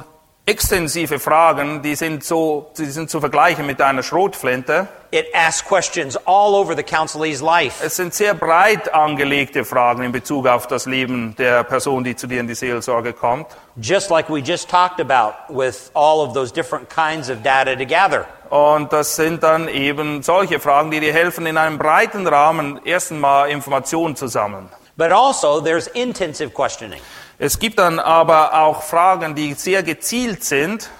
[0.50, 4.88] extensive Fragen, die sind, so, die sind zu vergleichen mit einer Schrotflinte.
[5.12, 7.84] It asks questions all over the counselee's life.
[7.84, 12.26] Es sind sehr breit angelegte Fragen in Bezug auf das Leben der Person, die zu
[12.26, 13.46] dir in die Seelsorge kommt.
[13.80, 17.86] Just like we just talked about with all of those different kinds of data to
[17.86, 18.26] gather.
[18.50, 23.12] Und das sind dann eben solche Fragen, die dir helfen, in einem breiten Rahmen erst
[23.12, 24.68] einmal Informationen zu sammeln.
[24.96, 27.00] But also, there's intensive questioning.
[27.42, 30.90] Es gibt dann aber auch Fragen, die sehr gezielt sind.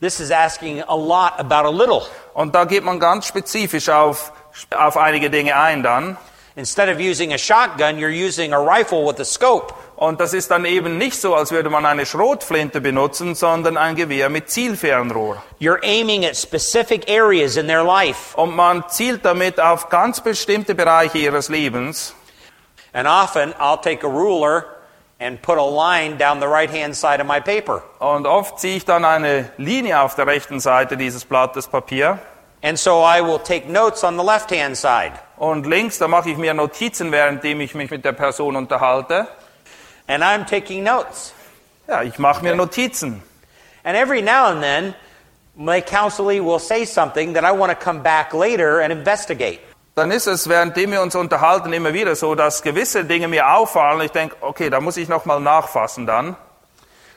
[0.00, 2.00] This is asking a lot about a little.
[2.32, 4.32] Und da geht man ganz spezifisch auf,
[4.74, 6.16] auf einige Dinge ein dann.
[6.56, 9.74] Instead of using a shotgun, you're using a rifle with a scope.
[9.96, 13.94] Und das ist dann eben nicht so, als würde man eine Schrotflinte benutzen, sondern ein
[13.94, 15.42] Gewehr mit Zielfernrohr.
[15.60, 18.34] You're aiming at specific areas in their life.
[18.38, 22.14] Und man zielt damit auf ganz bestimmte Bereiche ihres Lebens.
[22.94, 24.79] And often, I'll take a ruler
[25.20, 27.82] and put a line down the right hand side of my paper.
[27.98, 32.18] Und oft ziehe ich dann eine Linie auf der rechten Seite dieses Blattes Papier.
[32.62, 35.12] And so I will take notes on the left hand side.
[35.36, 39.28] Und links, da mache ich mir Notizen, währenddem ich mich mit der Person unterhalte.
[40.06, 41.32] And I'm taking notes.
[41.86, 43.22] Ja, ich mache mir Notizen.
[43.84, 44.94] And every now and then,
[45.56, 49.60] my counselee will say something that I want to come back later and investigate.
[50.00, 54.00] Dann ist es, währenddem wir uns unterhalten, immer wieder so, dass gewisse Dinge mir auffallen.
[54.00, 56.36] Ich denke, okay, da muss ich nochmal nachfassen dann.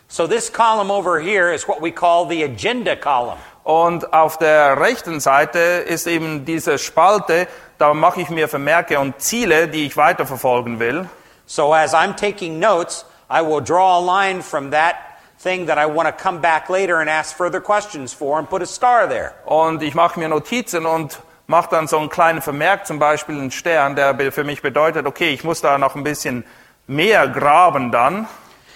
[0.09, 3.37] So this column over here is what we call the agenda column.
[3.63, 9.21] Und auf der rechten Seite ist eben diese Spalte, da mache ich mir Vermerke und
[9.21, 11.07] Ziele, die ich weiterverfolgen will.
[11.45, 14.95] So as I'm taking notes, I will draw a line from that
[15.41, 18.61] thing that I want to come back later and ask further questions for and put
[18.61, 19.31] a star there.
[19.45, 23.51] Und ich mache mir Notizen und mache dann so einen kleinen Vermerk, zum Beispiel einen
[23.51, 26.45] Stern, der für mich bedeutet, okay, ich muss da noch ein bisschen
[26.87, 28.27] mehr graben dann.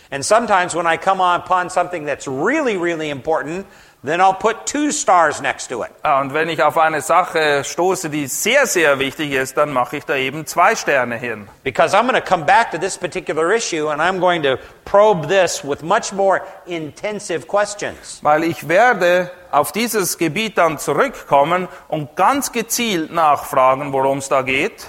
[0.10, 3.66] And sometimes when I come upon something that's really, really important,
[4.08, 5.92] then I'll put two stars next to it.
[6.04, 9.98] Ah, Und wenn ich auf eine Sache stoße, die sehr, sehr wichtig ist, dann mache
[9.98, 11.48] ich da eben zwei Sterne hin.
[11.64, 15.28] Because I'm going to come back to this particular issue and I'm going to probe
[15.28, 18.20] this with much more intensive questions.
[18.22, 24.42] Weil ich werde auf dieses Gebiet dann zurückkommen und ganz gezielt nachfragen, worum es da
[24.42, 24.86] geht.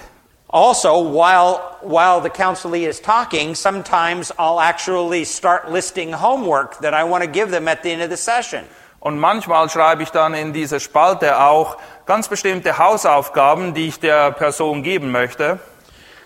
[0.50, 7.04] Also, while, while the counselee is talking, sometimes I'll actually start listing homework that I
[7.04, 8.64] want to give them at the end of the session.
[9.00, 14.32] Und manchmal schreibe ich dann in diese Spalte auch ganz bestimmte Hausaufgaben, die ich der
[14.32, 15.58] Person geben möchte.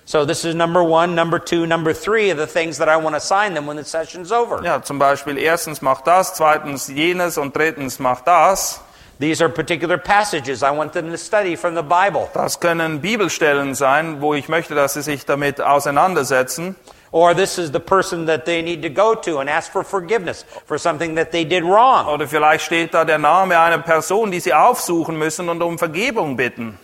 [0.04, 3.10] So this is number one, number two, number three of the things that I want
[3.10, 4.60] to assign them when the session's over.
[4.64, 8.80] Ja, zum Beispiel erstens mach das, zweitens jenes und drittens mach das.
[9.20, 12.28] These are particular passages I want them to study from the Bible.
[12.34, 16.74] Das können Bibelstellen sein, wo ich möchte, dass sie sich damit auseinandersetzen.
[17.12, 20.46] Or this is the person that they need to go to and ask for forgiveness
[20.64, 22.06] for something that they did wrong.
[22.06, 26.36] Oder vielleicht steht da der Name einer Person, die sie aufsuchen müssen und um Vergebung
[26.36, 26.78] bitten.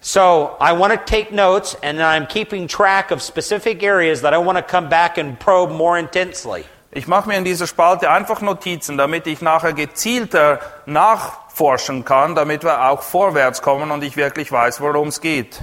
[0.00, 4.38] So I want to take notes and I'm keeping track of specific areas that I
[4.38, 6.64] want to come back and probe more intensely.
[6.90, 12.64] Ich mache mir in dieser Spalte einfach Notizen, damit ich nachher gezielter nachforschen kann, damit
[12.64, 15.60] wir auch vorwärts kommen und ich wirklich weiß, worum es geht.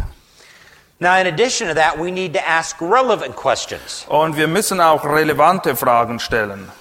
[0.99, 4.05] Now, in addition to that, we need to ask relevant questions.
[4.07, 6.71] Und wir müssen auch relevante Fragen stellen.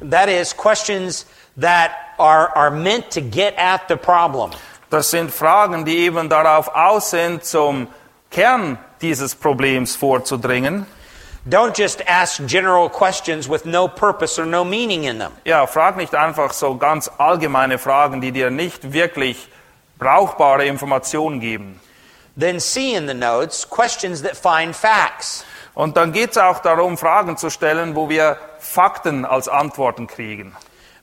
[0.00, 1.24] That is, questions
[1.56, 4.50] that are, are meant to get at the problem.
[4.90, 7.88] Das sind Fragen, die eben darauf aus sind, zum
[8.30, 10.86] Kern dieses Problems vorzudringen.
[11.46, 15.32] Don't just ask general questions with no purpose or no meaning in them.
[15.44, 19.48] Ja, frag nicht einfach so ganz allgemeine Fragen, die dir nicht wirklich
[19.98, 21.80] brauchbare Informationen geben.
[22.36, 25.44] Then see in the notes questions that find facts.
[25.74, 30.54] Und dann geht es auch darum, Fragen zu stellen, wo wir Fakten als Antworten kriegen.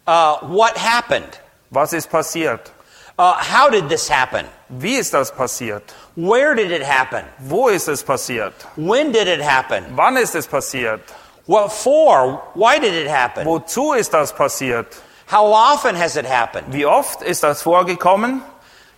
[0.08, 1.40] Uh, what happened?
[1.70, 2.72] Was ist passiert?
[3.20, 4.46] Uh, how did this happen?
[4.70, 5.84] Wie ist das passiert?
[6.16, 7.24] Where did it happen?
[7.40, 8.54] Wo ist es passiert?
[8.76, 9.86] When did it happen?
[9.96, 11.02] Wann ist es passiert?
[11.46, 12.42] What for?
[12.56, 13.46] Why did it happen?
[13.46, 14.88] Wozu ist das passiert?
[15.30, 16.74] How often has it happened?
[16.74, 18.42] Wie oft ist das vorgekommen?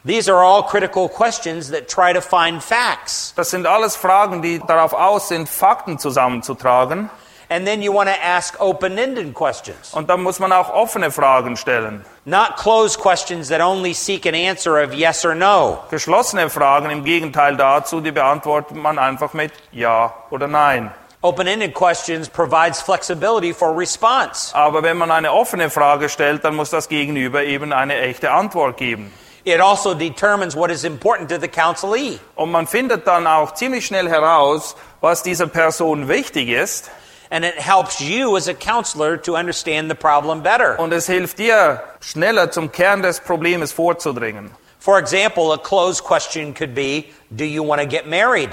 [0.06, 3.34] These are all critical questions that try to find facts.
[3.38, 7.10] Das sind alles Fragen, die darauf aus sind, Fakten zusammenzutragen.
[7.50, 11.12] And then you want to ask open ended questions, Und dann muss man auch offene
[11.12, 12.04] Fragen stellen.
[12.26, 15.80] not closed questions that only seek an answer of yes or no.
[15.91, 20.91] Geschlossene Fragen im Gegenteil dazu, die beantwortet man einfach mit Ja oder Nein.
[21.22, 24.54] Open ended questions provides flexibility for response.
[24.54, 28.76] Aber wenn man eine offene Frage stellt, dann muss das Gegenüber eben eine echte Antwort
[28.78, 29.14] geben.
[29.46, 32.20] It also determines what is important to the counselee.
[32.36, 36.89] Und man findet dann auch ziemlich schnell heraus, was dieser Person wichtig ist.
[37.30, 40.80] And it helps you as a counselor to understand the problem better.
[40.80, 44.52] Und es hilft dir, schneller zum Kern des Problems vorzudringen.
[44.80, 48.52] For example, a closed question could be Do you want to get married?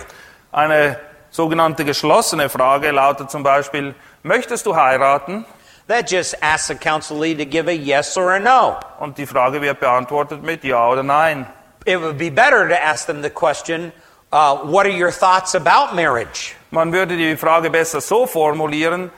[0.50, 0.98] Eine
[1.30, 5.44] sogenannte geschlossene Frage lautet zum Beispiel, möchtest du heiraten?
[5.90, 8.78] That just asks the counselee to give a yes or a no.
[9.00, 11.46] Und die Frage wird beantwortet mit Ja oder Nein.
[11.84, 13.92] It would be better to ask them the question
[14.30, 16.54] uh, What are your thoughts about marriage?
[16.70, 19.10] Man würde die Frage besser so formulieren,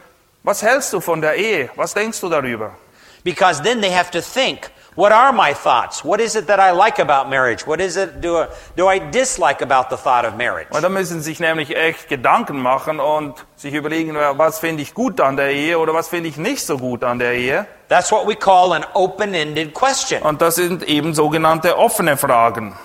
[0.45, 1.69] was hältst du von der Ehe?
[1.77, 2.75] Was denkst du darüber?
[3.23, 6.05] Because then they have to think What are my thoughts?
[6.05, 7.67] What is it that I like about marriage?
[7.67, 8.45] What is it do,
[8.77, 10.69] do I dislike about the thought of marriage?
[10.71, 14.93] Und da müssen sie sich nämlich echt Gedanken machen und sich überlegen, was finde ich
[14.93, 17.67] gut an der Ehe oder was finde ich nicht so gut an der Ehe.
[17.89, 20.21] That's what we call an open-ended question.
[20.21, 22.77] Und das sind eben sogenannte offene Fragen.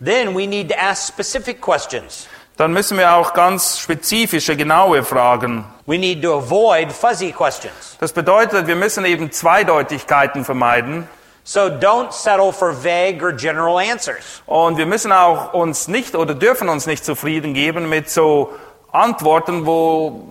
[0.00, 2.28] Then we need to ask specific questions.
[2.56, 5.64] Dann müssen wir auch ganz spezifische, genaue Fragen.
[5.86, 7.96] We need to avoid fuzzy questions.
[7.98, 11.08] Das bedeutet, wir müssen eben Zweideutigkeiten vermeiden.
[11.48, 14.42] So don't settle for vague or general answers.
[14.46, 18.52] Und wir müssen auch uns nicht oder dürfen uns nicht zufrieden geben mit so
[18.90, 20.26] Antworten, wo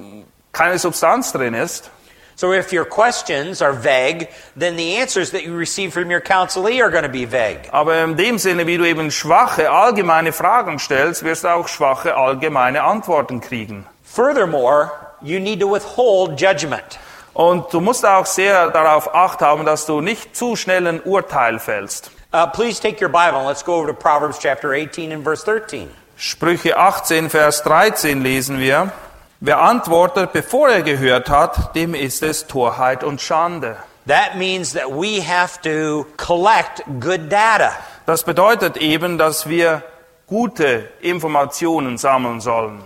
[0.52, 1.90] keine Substanz drin ist.
[2.36, 6.82] So if your questions are vague, then the answers that you receive from your counselee
[6.82, 7.70] are going to be vague.
[7.72, 12.18] Aber in dem Sinne, wie du eben schwache, allgemeine Fragen stellst, wirst du auch schwache,
[12.18, 13.86] allgemeine Antworten kriegen.
[14.04, 14.92] Furthermore,
[15.22, 17.00] you need to withhold judgment.
[17.36, 21.60] Und du musst auch sehr darauf acht haben, dass du nicht zu schnell ein Urteil
[21.60, 22.10] fällst.
[22.34, 25.44] Uh, please take your Bible and let's go over to Proverbs chapter 18 and verse
[25.44, 25.90] 13.
[26.16, 28.94] Sprüche 18, Vers 13 lesen wir.
[29.42, 33.76] Wer antwortet, bevor er gehört hat, dem ist es Torheit und Schande.
[34.08, 37.74] That means that we have to collect good data.
[38.06, 39.84] Das bedeutet eben, dass wir
[40.26, 42.82] gute Informationen sammeln sollen.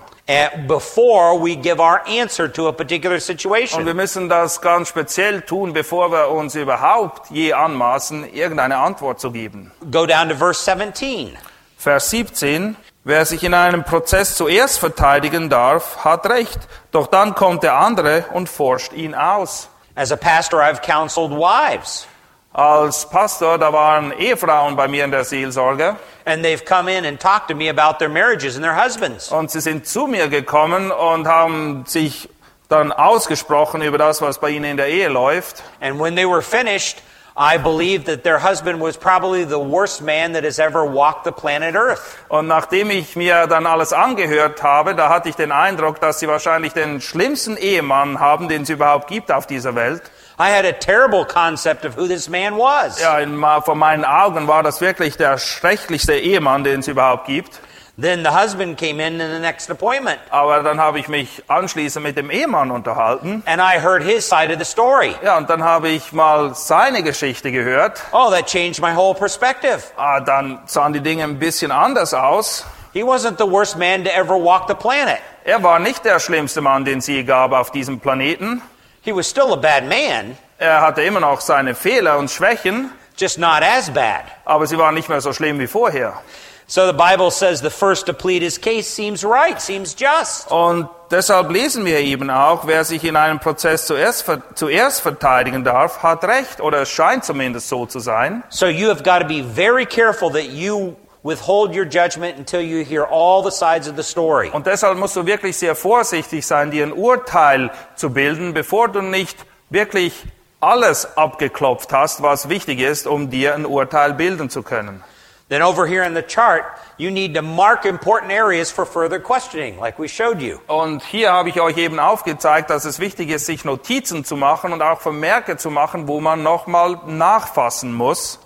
[0.67, 3.85] Before we give our answer to a particular Und situation.
[3.85, 9.31] wir müssen das ganz speziell tun, bevor wir uns überhaupt je anmaßen, irgendeine Antwort zu
[9.31, 9.71] geben.
[9.91, 11.35] Go down to verse 17.
[11.77, 12.75] Vers 17.
[13.05, 16.59] Wer sich in einem Prozess zuerst verteidigen darf, hat Recht.
[16.91, 19.69] Doch dann kommt der andere und forscht ihn aus.
[19.95, 22.07] As a pastor, I've counseled wives,
[22.51, 25.95] Als Pastor, da waren Ehefrauen bei mir in der Seelsorge
[26.25, 29.31] and they've come in and talked to me about their marriages and their husbands.
[29.31, 32.29] und sie sind zu mir gekommen und haben sich
[32.69, 35.63] dann ausgesprochen über das, was bei ihnen in der Ehe läuft.
[35.81, 37.01] And when they were finished,
[37.35, 41.31] I believed that their husband was probably the worst man that has ever walked the
[41.31, 42.01] planet Earth.
[42.27, 46.27] Und nachdem ich mir dann alles angehört habe, da hatte ich den Eindruck, dass sie
[46.27, 50.03] wahrscheinlich den schlimmsten Ehemann haben, den es überhaupt gibt auf dieser Welt.
[50.41, 53.01] I had a terrible concept of who this man was.
[53.01, 57.59] Ja, in, vor meinen Augen war das wirklich der schrecklichste Ehemann, den es überhaupt gibt.
[58.01, 62.01] Then the husband came in in the next appointment, Aber dann habe ich mich anschließend
[62.05, 63.43] mit dem Ehemann unterhalten.
[63.45, 65.13] and I heard his side of the story.
[65.21, 68.01] Ja, und dann habe ich mal seine Geschichte gehört.
[68.13, 69.83] Oh, that changed my whole perspective.
[69.97, 72.65] Ah, dann sahen die Dinge ein bisschen anders aus.
[72.93, 75.19] He wasn't the worst man to ever walk the planet.
[75.43, 78.61] Er war nicht der schlimmste Mann, den es je gab auf diesem Planeten.
[79.09, 83.39] He was still a bad man, Er hatte immer noch seine Fehler und Schwächen, just
[83.39, 84.21] not as bad.
[84.45, 86.21] aber sie waren nicht mehr so schlimm wie vorher.
[86.67, 90.51] So the Bible says the first to plead his case seems right, seems just.
[90.51, 96.03] Und deshalb lesen wir eben auch, wer sich in einem Prozess zuerst, zuerst verteidigen darf,
[96.03, 98.43] hat Recht, oder es scheint zumindest so zu sein.
[98.49, 102.83] So you have got to be very careful that you withhold your judgment until you
[102.83, 104.49] hear all the sides of the story.
[104.51, 109.01] Und deshalb musst du wirklich sehr vorsichtig sein, dir ein Urteil zu bilden, bevor du
[109.01, 109.37] nicht
[109.69, 110.13] wirklich
[110.61, 115.03] alles abgeklopft hast, was wichtig ist, um dir ein Urteil bilden zu können.
[115.49, 116.63] Then over here in the chart,
[116.97, 120.59] you need to mark important areas for further questioning, like we showed you.
[120.67, 124.73] Und hier habe ich euch eben aufgezeigt, dass es wichtig ist, sich Notizen zu machen
[124.73, 128.39] und auch Vermerke zu machen, wo man nochmal nachfassen muss.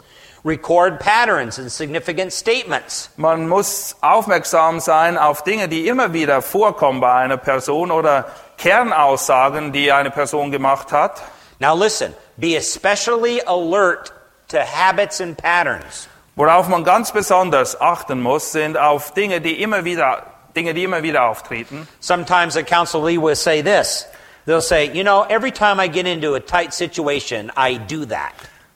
[0.46, 3.10] Record patterns and significant statements.
[3.16, 8.26] Man muss aufmerksam sein auf Dinge, die immer wieder vorkommen bei einer Person oder
[8.58, 11.22] Kernaussagen, die eine Person gemacht hat.
[11.60, 14.12] Now listen, be especially alert
[14.50, 16.10] to habits and patterns.
[16.36, 20.24] Worauf man ganz besonders achten muss, sind auf Dinge, die immer wieder,
[20.58, 21.88] Dinge, die immer wieder auftreten.
[22.02, 24.08] Sometimes a counselee will say this.
[24.46, 28.34] They'll say, you know, every time I get into a tight situation, I do that.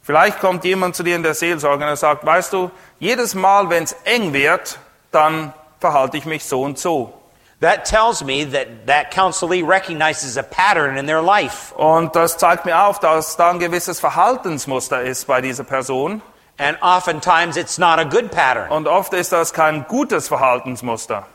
[0.08, 3.70] Vielleicht kommt jemand zu dir in der Seelsorge und er sagt, weißt du, jedes Mal,
[3.70, 4.80] wenn es eng wird,
[5.12, 7.12] dann verhalte ich mich so und so.
[7.60, 11.76] That tells me that that counselee recognizes a pattern in their life.
[11.76, 16.22] Und das zeigt mir auf, dass da ein gewisses Verhaltensmuster ist bei dieser Person.
[16.58, 18.72] And oftentimes it's not a good pattern.
[18.72, 21.26] Und oft ist das kein gutes Verhaltensmuster.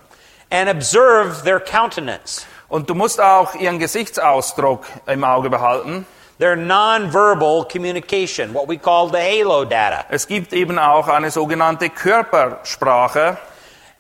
[0.49, 2.47] And observe their countenance.
[2.71, 6.07] Und du musst auch ihren Gesichtsausdruck im Auge behalten.
[6.43, 10.05] Their nonverbal communication, what we call the halo data.
[10.09, 13.39] Es gibt eben auch eine sogenannte Körpersprache.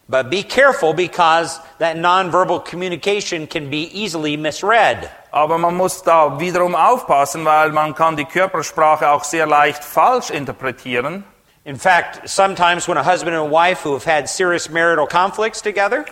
[0.08, 5.08] But be careful because that nonverbal communication can be easily misread.
[5.30, 10.30] Aber man muss da wiederum aufpassen, weil man kann die Körpersprache auch sehr leicht falsch
[10.30, 11.22] interpretieren.
[11.64, 16.04] In fact, sometimes when a husband and wife who have had serious marital conflicts together,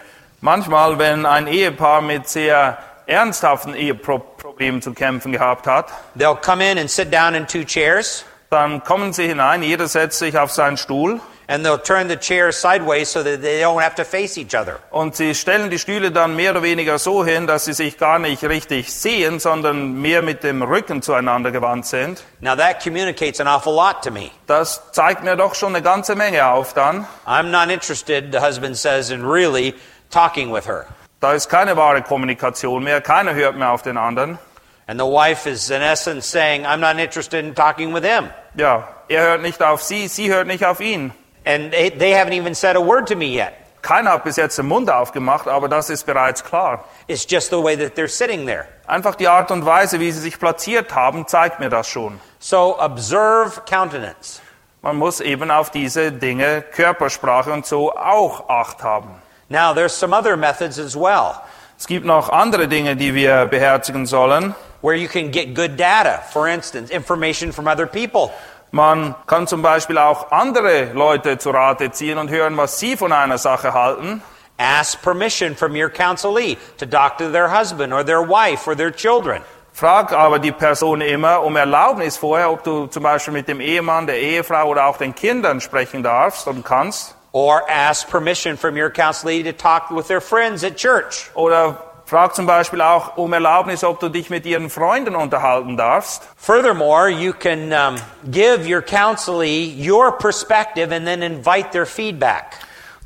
[0.43, 2.79] Manchmal, wenn ein Ehepaar mit sehr
[3.11, 5.87] ernsthaften Eheproblemen zu kämpfen gehabt hat,
[6.17, 10.19] they'll come in and sit down in two chairs, dann kommen sie hinein, jeder setzt
[10.19, 13.97] sich auf seinen Stuhl and they'll turn the chairs sideways so that they don't have
[13.97, 14.79] to face each other.
[14.93, 18.21] und sie stellen die Stühle dann mehr oder weniger so hin, dass sie sich gar
[18.21, 22.23] nicht richtig sehen, sondern mehr mit dem Rücken zueinander gewandt sind.
[22.41, 24.31] Now that communicates an awful lot to me.
[24.47, 27.07] Das zeigt mir doch schon eine ganze Menge auf dann.
[27.27, 29.75] I'm not interested, the husband says, in really
[30.11, 30.87] talking with her.
[31.21, 34.39] Da ist keine wahre Kommunikation mehr, keiner hört mehr auf den anderen.
[34.87, 38.31] And the wife is in essence saying, I'm not interested in talking with him.
[38.55, 41.13] Ja, er hört nicht auf sie, sie hört nicht auf ihn.
[41.45, 43.53] And they, they haven't even said a word to me yet.
[43.83, 46.85] Keiner hat bis jetzt den Mund aufgemacht, aber das ist bereits klar.
[47.07, 48.67] It's just the way that they're sitting there.
[48.87, 52.19] Einfach die Art und Weise, wie sie sich platziert haben, zeigt mir das schon.
[52.39, 54.41] So observe countenance.
[54.83, 59.20] Man muss eben auf diese Dinge, Körpersprache und so auch Acht haben.
[59.51, 61.43] Now, there's some other methods as well
[61.77, 64.55] Es gibt noch andere Dinge, die wir beherzigen sollen.
[64.83, 66.23] where you can get good data.
[66.33, 68.31] For instance, information from other people.
[68.73, 73.13] Man kann zum Beispiel auch andere Leute zu Rate ziehen und hören, was sie von
[73.13, 74.23] einer Sache halten.
[74.59, 79.43] Ask permission from your counselee to to their husband or their wife or their children.
[79.73, 84.07] Frag aber die Person immer um Erlaubnis vorher, ob du zum Beispiel mit dem Ehemann,
[84.07, 87.17] der Ehefrau oder auch den Kindern sprechen darfst und kannst.
[87.33, 91.31] Or ask permission from your counselee to talk with their friends at church.
[91.35, 96.29] Oder frag zum Beispiel auch um Erlaubnis, ob du dich mit ihren Freunden unterhalten darfst.
[96.37, 97.97] Furthermore, you can um,
[98.31, 102.57] give your counselee your perspective and then invite their feedback.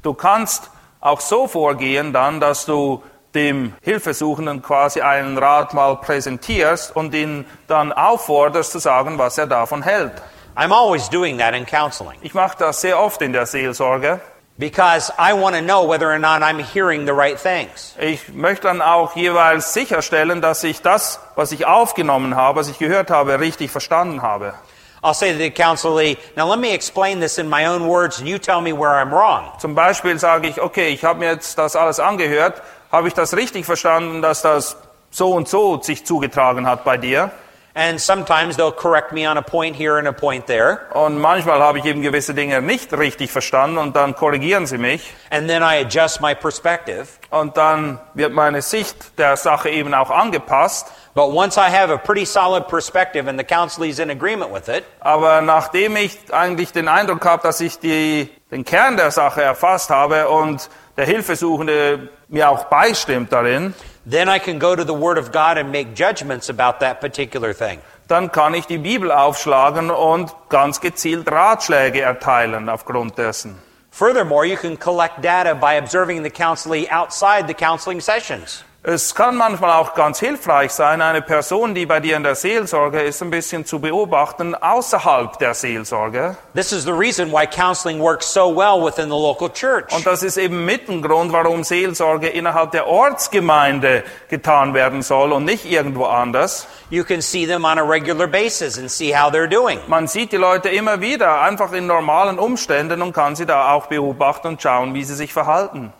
[0.02, 0.70] Du kannst
[1.02, 3.02] auch so vorgehen dann, dass du
[3.34, 9.46] dem Hilfesuchenden quasi einen Rat mal präsentierst und ihn dann aufforderst zu sagen, was er
[9.46, 10.12] davon hält.
[10.56, 14.20] I'm always doing that in counseling Ich mache das sehr oft in der Seelsorge.
[14.56, 17.94] because I want to know whether or not I'm hearing the right things.
[17.98, 22.78] Ich möchte dann auch jeweils sicherstellen, dass ich das, was ich aufgenommen habe, was ich
[22.78, 24.54] gehört habe, richtig verstanden habe.
[25.02, 28.28] I'll say to the counselee, now let me explain this in my own words and
[28.28, 29.50] you tell me where I'm wrong.
[29.58, 33.36] Zum Beispiel sage ich, okay, ich habe mir jetzt das alles angehört, habe ich das
[33.36, 34.76] richtig verstanden, dass das
[35.10, 37.32] so und so sich zugetragen hat bei dir?
[37.76, 40.82] And sometimes they'll correct me on a point here and a point there.
[40.92, 45.12] Und manchmal habe ich eben gewisse Dinge nicht richtig verstanden und dann korrigieren sie mich.
[45.30, 47.08] And then I adjust my perspective.
[47.30, 50.86] Und dann wird meine Sicht der Sache eben auch angepasst.
[51.14, 54.84] But once I have a pretty solid perspective and the counselee's in agreement with it,
[55.00, 59.90] Aber nachdem ich eigentlich den Eindruck habe, dass ich die, den Kern der Sache erfasst
[59.90, 63.72] habe und der Hilfesuchende mir auch beistimmt darin,
[64.04, 67.54] then I can go to the Word of God and make judgments about that particular
[67.54, 67.80] thing.
[68.08, 73.58] dann kann ich die Bibel aufschlagen und ganz gezielt Ratschläge erteilen aufgrund dessen.
[73.90, 78.64] Furthermore, you can collect data by observing the counselee outside the counseling sessions.
[78.86, 83.00] Es kann manchmal auch ganz hilfreich sein, eine Person, die bei dir in der Seelsorge
[83.00, 86.36] ist, ein bisschen zu beobachten außerhalb der Seelsorge.
[86.54, 89.90] This is the reason why counseling works so well within the local church.
[89.90, 95.32] Und das ist eben mit ein Grund, warum Seelsorge innerhalb der Ortsgemeinde getan werden soll
[95.32, 96.66] und nicht irgendwo anders.
[96.90, 99.78] You can see them on a regular basis and see how they're doing.
[99.86, 103.86] Man sieht die Leute immer wieder, einfach in normalen Umständen und kann sie da auch
[103.86, 105.94] beobachten und schauen, wie sie sich verhalten.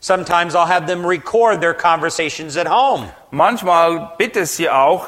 [0.00, 3.10] Sometimes I'll have them record their conversations at home.
[3.30, 5.06] Manchmal bitte sie auch,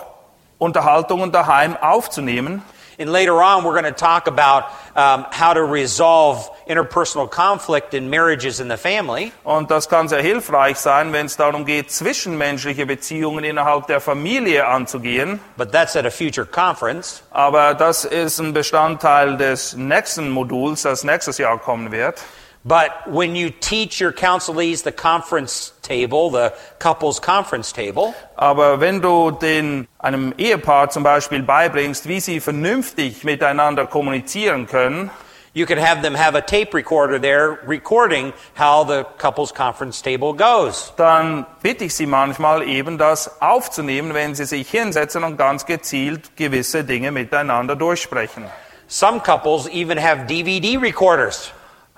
[0.58, 2.62] Unterhaltungen daheim aufzunehmen.
[2.98, 8.10] And later on, we're going to talk about um, how to resolve interpersonal conflict in
[8.10, 9.32] marriages in the family.
[9.44, 14.66] Und das kann sehr hilfreich sein, wenn es darum geht, zwischenmenschliche Beziehungen innerhalb der Familie
[14.66, 15.40] anzugehen.
[15.56, 17.22] But that's at a future conference.
[17.30, 22.22] Aber das ist ein Bestandteil des nächsten Moduls, das nächstes Jahr kommen wird.
[22.64, 29.00] But when you teach your counselees the conference table, the couples conference table, Aber wenn
[29.00, 35.10] du den, einem Ehepaar zum Beispiel beibringst, wie sie vernünftig miteinander kommunizieren können,
[35.54, 40.32] you can have them have a tape recorder there recording how the couples conference table
[40.32, 40.92] goes.
[40.96, 46.36] dann bitte ich sie manchmal eben das aufzunehmen, wenn sie sich hinsetzen und ganz gezielt
[46.36, 48.44] gewisse Dinge miteinander durchsprechen.
[48.86, 51.52] Some couples even have DVD recorders.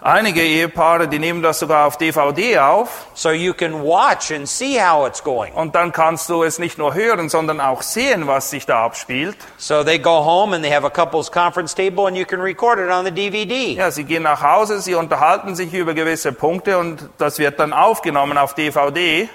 [0.07, 4.79] Einige Ehepaare, die nehmen das sogar auf DVD auf So you can watch and see
[4.79, 5.51] how it's going.
[5.55, 9.35] und dann kannst du es nicht nur hören, sondern auch sehen, was sich da abspielt.
[9.57, 12.79] So they go home and they have a couples conference table and you can record
[12.79, 13.77] it on the DVD.
[13.77, 17.73] Ja, sie gehen nach Hause, sie unterhalten sich über gewisse Punkte und das wird dann
[17.73, 19.31] aufgenommen auf DVD.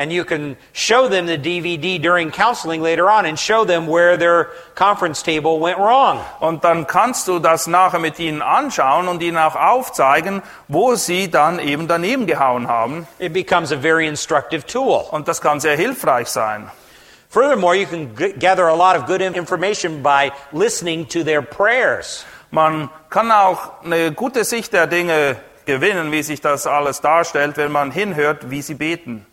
[0.00, 4.16] And you can show them the DVD during counseling later on and show them where
[4.16, 6.24] their conference table went wrong.
[6.40, 11.30] Und dann kannst du das nachher mit ihnen anschauen und ihnen auch aufzeigen, wo sie
[11.30, 13.06] dann eben daneben gehauen haben.
[13.18, 15.04] It becomes a very instructive tool.
[15.10, 16.70] Und das kann sehr hilfreich sein.
[17.28, 22.24] Furthermore, you can gather a lot of good information by listening to their prayers.
[22.50, 25.36] Man kann auch eine gute Sicht der Dinge
[25.66, 29.26] gewinnen, wie sich das alles darstellt, wenn man hinhört, wie sie beten.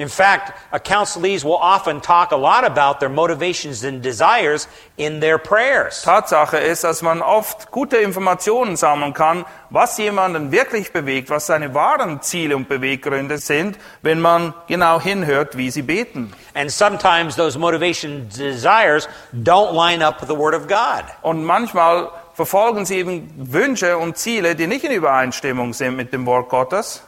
[0.00, 5.36] In fact, counselees will often talk a lot about their motivations and desires in their
[5.36, 6.02] prayers.
[6.02, 11.74] Tatsache ist, dass man oft gute Informationen sammeln kann, was jemanden wirklich bewegt, was seine
[11.74, 16.32] wahren Ziele und Beweggründe sind, wenn man genau hinhört, wie sie beten.
[16.54, 21.04] And sometimes those motivations desires don't line up with the Word of God.
[21.20, 26.24] Und manchmal verfolgen sie eben Wünsche und Ziele, die nicht in Übereinstimmung sind mit dem
[26.24, 27.02] Wort Gottes.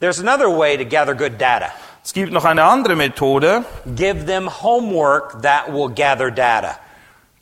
[0.00, 1.72] There's another way to gather good data.
[2.08, 3.66] Es gibt noch eine andere Methode.
[3.94, 6.78] Give them homework that will gather data.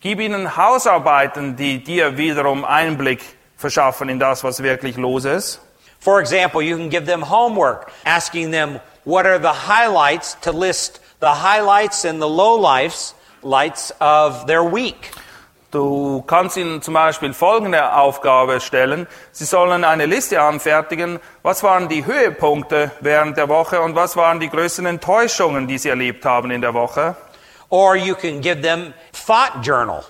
[0.00, 3.22] Gib ihnen Hausarbeiten, die dir wiederum Einblick
[3.56, 5.60] verschaffen in das, was wirklich los ist.
[6.00, 11.00] For example, you can give them homework, asking them what are the highlights to list
[11.20, 13.14] the highlights and the lowlights
[13.44, 15.12] lights of their week.
[15.70, 19.06] Du kannst ihnen zum Beispiel folgende Aufgabe stellen.
[19.32, 21.18] Sie sollen eine Liste anfertigen.
[21.42, 25.88] Was waren die Höhepunkte während der Woche und was waren die größten Enttäuschungen, die sie
[25.88, 27.16] erlebt haben in der Woche?
[27.68, 30.04] Or you can give them thought journal.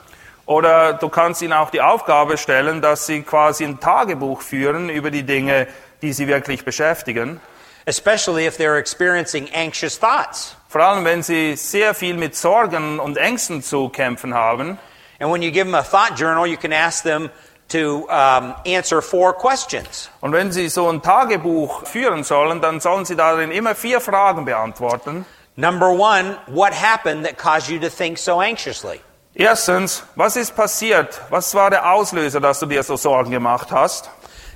[0.45, 5.11] Oder du kannst ihnen auch die Aufgabe stellen, dass sie quasi ein Tagebuch führen über
[5.11, 5.67] die Dinge,
[6.03, 7.41] die sie wirklich beschäftigen.
[7.87, 10.57] especially if they're experiencing anxious thoughts.
[10.69, 14.79] Vor allem, wenn sie sehr viel mit Sorgen und Ängsten zu kämpfen haben.
[15.19, 17.31] And when you give them a thought journal, you can ask them
[17.69, 20.09] to um, answer four questions.
[20.21, 24.45] Und wenn sie so ein Tagebuch führen sollen, dann sollen sie darin immer vier Fragen
[24.45, 25.25] beantworten.
[25.57, 29.01] Number one, what happened that caused you to think so anxiously?
[29.35, 31.21] Erstens, was ist passiert?
[31.31, 34.11] Was war der Auslöser, dass du dir so Sorgen gemacht hast?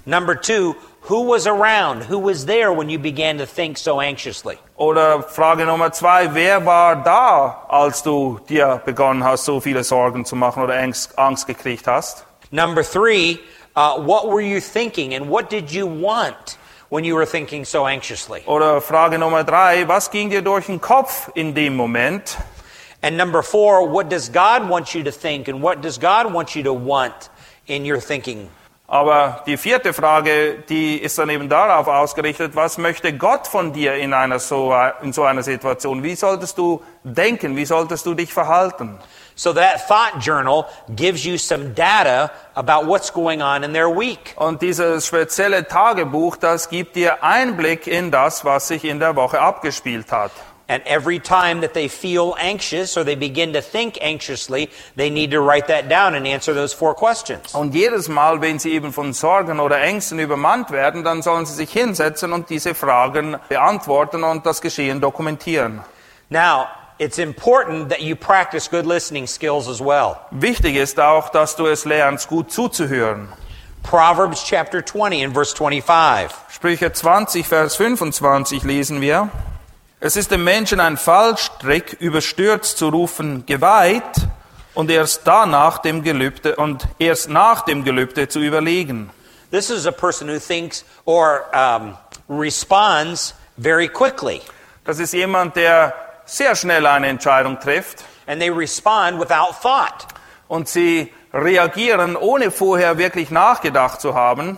[0.06, 0.74] Number two,
[1.10, 2.04] who was around?
[2.04, 4.58] Who was there when you began to think so anxiously?
[4.76, 10.24] Oder Frage Nummer zwei, wer war da, als du dir begonnen hast, so viele Sorgen
[10.24, 12.24] zu machen oder Angst, Angst gekriegt hast?
[12.52, 13.40] Number three,
[13.74, 16.58] uh, what were you thinking and what did you want
[16.90, 18.42] when you were thinking so anxiously?
[18.46, 22.38] Oder Frage Nummer drei, was ging dir durch den Kopf in dem Moment?
[23.02, 26.54] And number four, what does God want you to think and what does God want
[26.54, 27.30] you to want
[27.66, 28.48] in your thinking?
[28.92, 33.94] Aber die vierte Frage, die ist dann eben darauf ausgerichtet, was möchte Gott von dir
[33.94, 36.02] in, einer so, in so einer Situation?
[36.02, 37.56] Wie solltest du denken?
[37.56, 38.98] Wie solltest du dich verhalten?
[39.36, 40.66] So that thought journal
[40.96, 44.34] gives you some data about what's going on in their week.
[44.34, 49.40] Und dieses spezielle Tagebuch, das gibt dir Einblick in das, was sich in der Woche
[49.40, 50.32] abgespielt hat.
[50.70, 55.32] And every time that they feel anxious or they begin to think anxiously, they need
[55.32, 57.52] to write that down and answer those four questions.
[57.56, 61.54] Und jedes Mal, wenn sie eben von Sorgen oder Ängsten übermannt werden, dann sollen sie
[61.54, 65.80] sich hinsetzen und diese Fragen beantworten und das Geschehen dokumentieren.
[66.28, 66.68] Now,
[66.98, 70.18] it's important that you practice good listening skills as well.
[70.30, 73.26] Wichtig ist auch, dass du es lernst, gut zuzuhören.
[73.82, 76.30] Proverbs chapter 20 and verse 25.
[76.48, 79.30] Sprüche 20, Vers 25 lesen wir.
[80.02, 84.02] Es ist dem Menschen ein Fallstrick, überstürzt zu rufen, geweiht,
[84.72, 89.10] und erst danach dem Gelübde, und erst nach dem Gelübde zu überlegen.
[89.50, 91.98] This is a person who thinks or um,
[92.30, 94.40] responds very quickly.
[94.86, 95.92] Das ist jemand, der
[96.24, 100.06] sehr schnell eine Entscheidung trifft, And they respond without thought.
[100.48, 104.56] und sie reagieren, ohne vorher wirklich nachgedacht zu haben.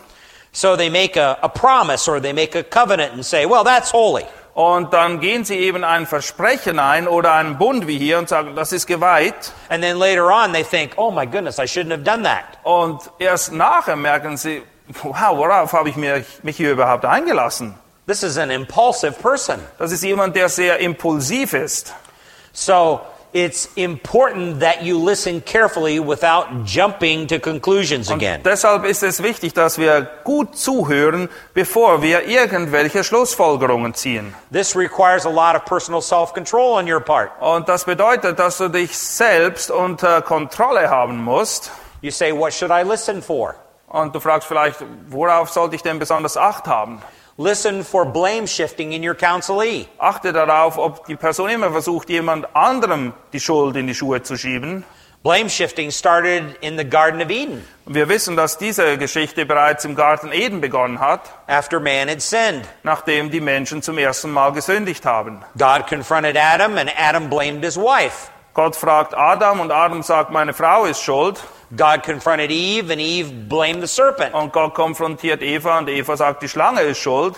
[0.52, 3.90] So they make a, a promise or they make a covenant and say, well, that's
[3.90, 4.24] holy.
[4.54, 8.54] Und dann gehen sie eben ein Versprechen ein oder einen Bund wie hier und sagen,
[8.54, 9.52] das ist geweiht.
[9.70, 12.44] And then later on they think, oh my goodness, I shouldn't have done that.
[12.62, 14.62] Und erst nachher merken sie,
[15.02, 17.74] wow, worauf habe ich mich hier überhaupt eingelassen?
[18.06, 19.60] This is an impulsive person.
[19.78, 21.94] Das ist jemand, der sehr impulsiv ist.
[22.52, 23.00] So
[23.32, 28.42] it's important that you listen carefully without jumping to conclusions Und again.
[28.42, 34.34] deshalb ist es wichtig, dass wir gut zuhören, bevor wir irgendwelche Schlussfolgerungen ziehen.
[34.52, 37.30] This requires a lot of personal self-control on your part.
[37.40, 41.70] Und das bedeutet, dass du dich selbst unter Kontrolle haben musst.
[42.02, 43.54] You say, What should I listen for?
[43.88, 47.02] Und du fragst vielleicht, worauf sollte ich denn besonders Acht haben?
[47.38, 49.86] Listen for blame shifting in your counselee.
[49.98, 54.36] Achte darauf, ob die Person immer versucht, jemand anderem die Schuld in die Schuhe zu
[54.36, 54.84] schieben.
[55.22, 59.96] Blame shifting started in the Garden of Eden wir wissen, dass diese Geschichte bereits im
[59.96, 62.64] Garten Eden begonnen hat, after man had sinned.
[62.84, 65.40] nachdem die Menschen zum ersten Mal gesündigt haben.
[65.58, 68.30] God confronted Adam, and Adam blamed his wife.
[68.54, 71.40] Gott fragt Adam und Adam sagt, meine Frau ist schuld.
[71.74, 74.34] God confronted Eve, and Eve blamed the serpent.
[74.34, 77.34] Und Gott konfrontiert Eva und Eva sagt, die Schlange ist schuld.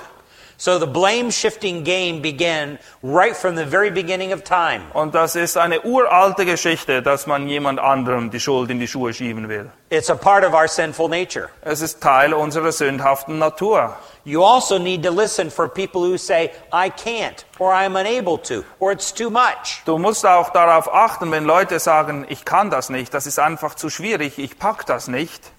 [0.57, 4.83] So the blame shifting game began right from the very beginning of time.
[4.93, 9.13] Und das ist eine uralte Geschichte, dass man jemand anderem die Schuld in die Schuhe
[9.13, 9.71] schieben will.
[9.91, 11.49] It's a part of our sinful nature.
[11.63, 13.97] Es ist Teil unserer sündhaften Natur.
[14.25, 18.65] You also need to listen for people who say, I can't, or I'm unable to,
[18.81, 19.83] or it's too much.
[19.85, 23.75] Du musst auch darauf achten, wenn Leute sagen, ich kann das nicht, das ist einfach
[23.75, 25.54] zu schwierig, ich pack das nicht.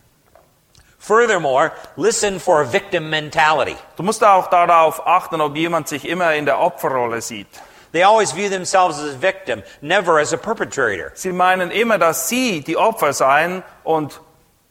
[1.06, 3.78] Furthermore, listen for a victim mentality.
[3.95, 7.45] Du musst auch darauf achten, ob jemand sich immer in der Opferrolle sieht.
[7.91, 11.12] They always view themselves as a victim, never as a perpetrator.
[11.14, 14.20] Sie meinen immer, dass sie die Opfer seien und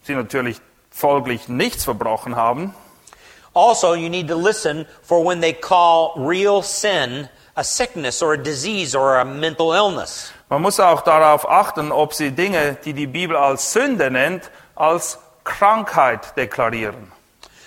[0.03, 0.61] sie natürlich
[0.91, 2.75] folglich nichts verbrochen haben.
[3.55, 8.37] Also, you need to listen for when they call real sin a sickness or a
[8.37, 10.33] disease or a mental illness.
[10.49, 15.21] Man muss auch darauf achten, ob sie Dinge, die die Bibel als Sünde nennt, als
[15.45, 17.13] Krankheit deklarieren.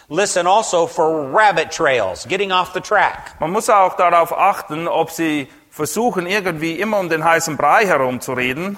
[0.09, 3.39] Listen also for rabbit trails, getting off the track.
[3.39, 8.77] Man muss auch darauf achten, ob sie versuchen, irgendwie immer um den heißen Brei herumzureden.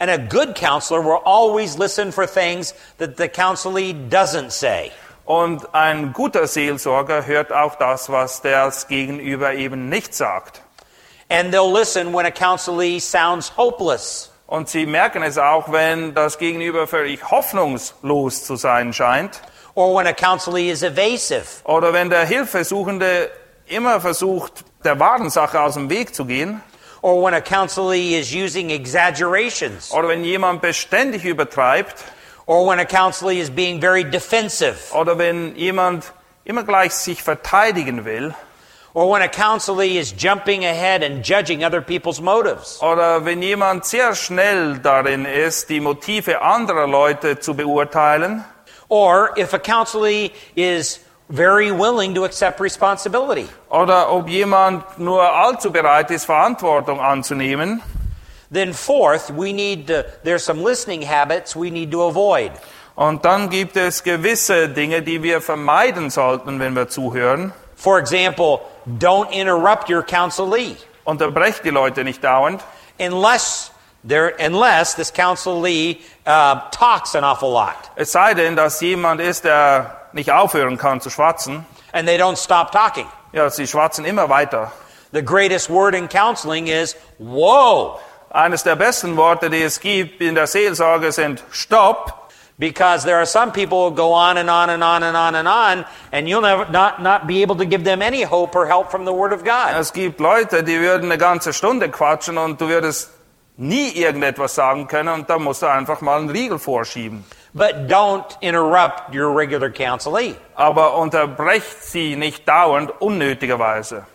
[0.00, 4.92] And a good counselor will always listen for things that the counselee doesn't say.
[5.24, 10.62] Und ein guter Seelsorger hört auch das, was der Gegenüber eben nicht sagt.
[11.28, 14.27] And they'll listen when a counselee sounds hopeless.
[14.48, 19.42] Und sie merken es auch, wenn das Gegenüber völlig hoffnungslos zu sein scheint.
[19.74, 23.30] or when a counselee is evasive, Oder wenn der Hilfesuchende
[23.66, 26.62] immer versucht, der wahren Sache aus dem Weg zu gehen.
[27.02, 32.02] or when a counselee is using exaggerations, Oder wenn jemand beständig übertreibt.
[32.46, 36.12] or when a counselee is being very defensive, Oder wenn jemand
[36.44, 38.34] immer gleich sich verteidigen will.
[38.98, 42.80] Or when a counselee is jumping ahead and judging other people's motives.
[42.82, 48.44] Oder wenn jemand sehr schnell darin ist, die Motive anderer Leute zu beurteilen.
[48.88, 53.46] Or if a counselee is very willing to accept responsibility.
[53.70, 57.80] Oder ob jemand nur allzu bereit ist, Verantwortung anzunehmen.
[58.50, 62.50] Then fourth, we need to, there's some listening habits we need to avoid.
[62.96, 67.52] Und dann gibt es gewisse Dinge, die wir vermeiden sollten, wenn wir zuhören.
[67.76, 68.58] For example,
[68.98, 72.62] don't interrupt your counselee Unterbrecht die Leute nicht dauernd.
[73.00, 73.70] unless
[74.06, 79.44] there, unless this counselee uh, talks an awful lot Es sei denn, dass jemand ist,
[79.44, 81.64] der nicht aufhören kann zu schwatzen.
[81.92, 83.06] and they don't stop talking.
[83.32, 84.70] Ja, sie schwatzen immer weiter.
[85.12, 87.98] The greatest word in counseling is whoa,
[88.30, 92.12] Eines der besten Worte, die es gibt in der Seelsorge sind Stopp.
[92.58, 95.46] Because there are some people who go on and on and on and on and
[95.46, 98.90] on, and you'll never not, not be able to give them any hope or help
[98.90, 99.76] from the Word of God.
[99.76, 103.10] Es gibt Leute, die würden eine ganze Stunde quatschen und du würdest
[103.56, 107.24] nie irgendetwas sagen können und da musst du einfach mal einen Riegel vorschieben.
[107.54, 110.34] But don't interrupt your regular counselee.
[110.54, 114.06] Aber unterbrecht sie nicht dauernd unnötigerweise.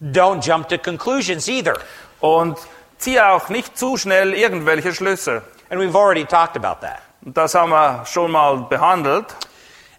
[0.00, 1.74] Don't jump to conclusions either.
[2.20, 2.58] Und
[2.98, 5.42] ziehe auch nicht zu schnell irgendwelche Schlüsse.
[5.70, 7.01] And we've already talked about that.
[7.24, 9.26] Das haben wir schon mal behandelt.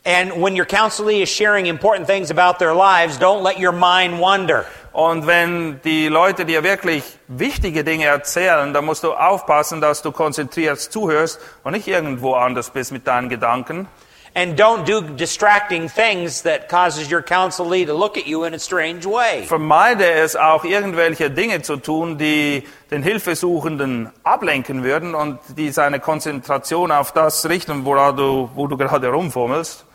[0.06, 4.20] And when your counselee is sharing important things about their lives, don't let your mind
[4.20, 4.66] wander.
[4.92, 10.12] Und wenn die Leute dir wirklich wichtige Dinge erzählen, dann musst du aufpassen, dass du
[10.12, 13.88] konzentriert zuhörst und nicht irgendwo anders bist mit deinen Gedanken.
[14.36, 18.60] And don't do distracting things that causes your counselee to look at you in a
[18.60, 19.46] strange way.
[19.46, 26.00] Vermeide es auch, irgendwelche Dinge zu tun, die den Hilfesuchenden ablenken würden und die seine
[26.00, 29.86] Konzentration auf das richten, wo du, wo du gerade rumfummelst.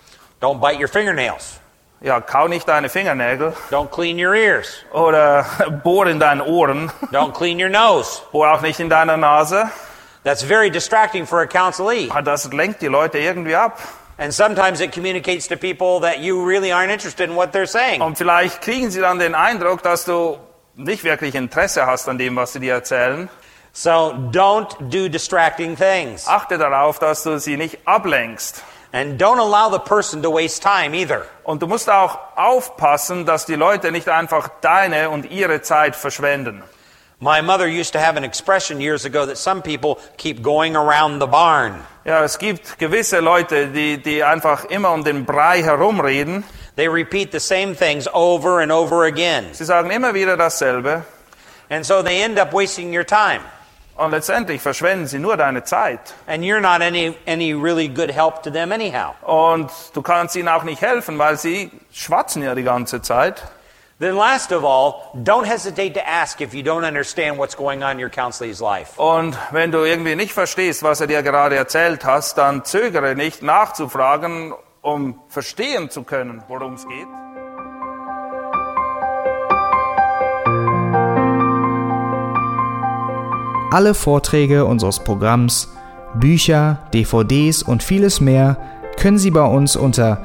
[0.40, 1.58] Don't bite your fingernails.
[2.00, 4.84] Ja, kau nicht deine Fingernägel Don't clean your ears.
[4.92, 5.44] oder
[5.82, 8.22] bohr in deinen Ohren, Don't clean your nose.
[8.30, 9.68] bohr auch nicht in deiner Nase.
[10.22, 12.08] That's very distracting for a counselee.
[12.22, 13.80] Das lenkt die Leute irgendwie ab.
[14.18, 18.02] And sometimes it communicates to people that you really aren't interested in what they're saying.
[18.02, 20.38] Und vielleicht kriegen sie dann den Eindruck, dass du
[20.74, 23.28] nicht wirklich Interesse hast an dem, was sie dir erzählen.
[23.72, 26.26] So don't do distracting things.
[26.26, 28.64] Achte darauf, dass du sie nicht ablenkst.
[28.90, 31.22] And don't allow the person to waste time either.
[31.44, 36.64] Und du musst auch aufpassen, dass die Leute nicht einfach deine und ihre Zeit verschwenden.
[37.20, 41.18] My mother used to have an expression years ago that some people keep going around
[41.18, 41.84] the barn.
[42.06, 46.44] Ja, es gibt gewisse Leute, die, die einfach immer um den Brei herumreden.
[46.76, 49.52] They repeat the same things over and over again.
[49.52, 51.04] Sie sagen immer wieder dasselbe.
[51.68, 53.40] And so they end up wasting your time.
[53.96, 56.14] Und letztendlich verschwenden sie nur deine Zeit.
[56.28, 59.16] And you're not any, any really good help to them anyhow.
[59.22, 63.42] Und du kannst ihnen auch nicht helfen, weil sie schwatzen ja die ganze Zeit.
[64.00, 67.96] Then last of all, don't hesitate to ask if you don't understand what's going on
[67.96, 68.96] in your counselee's life.
[68.96, 73.42] Und wenn du irgendwie nicht verstehst, was er dir gerade erzählt hast, dann zögere nicht
[73.42, 77.08] nachzufragen, um verstehen zu können, worum es geht.
[83.72, 85.74] Alle Vorträge unseres Programms,
[86.14, 88.56] Bücher, DVDs und vieles mehr
[88.96, 90.24] können Sie bei uns unter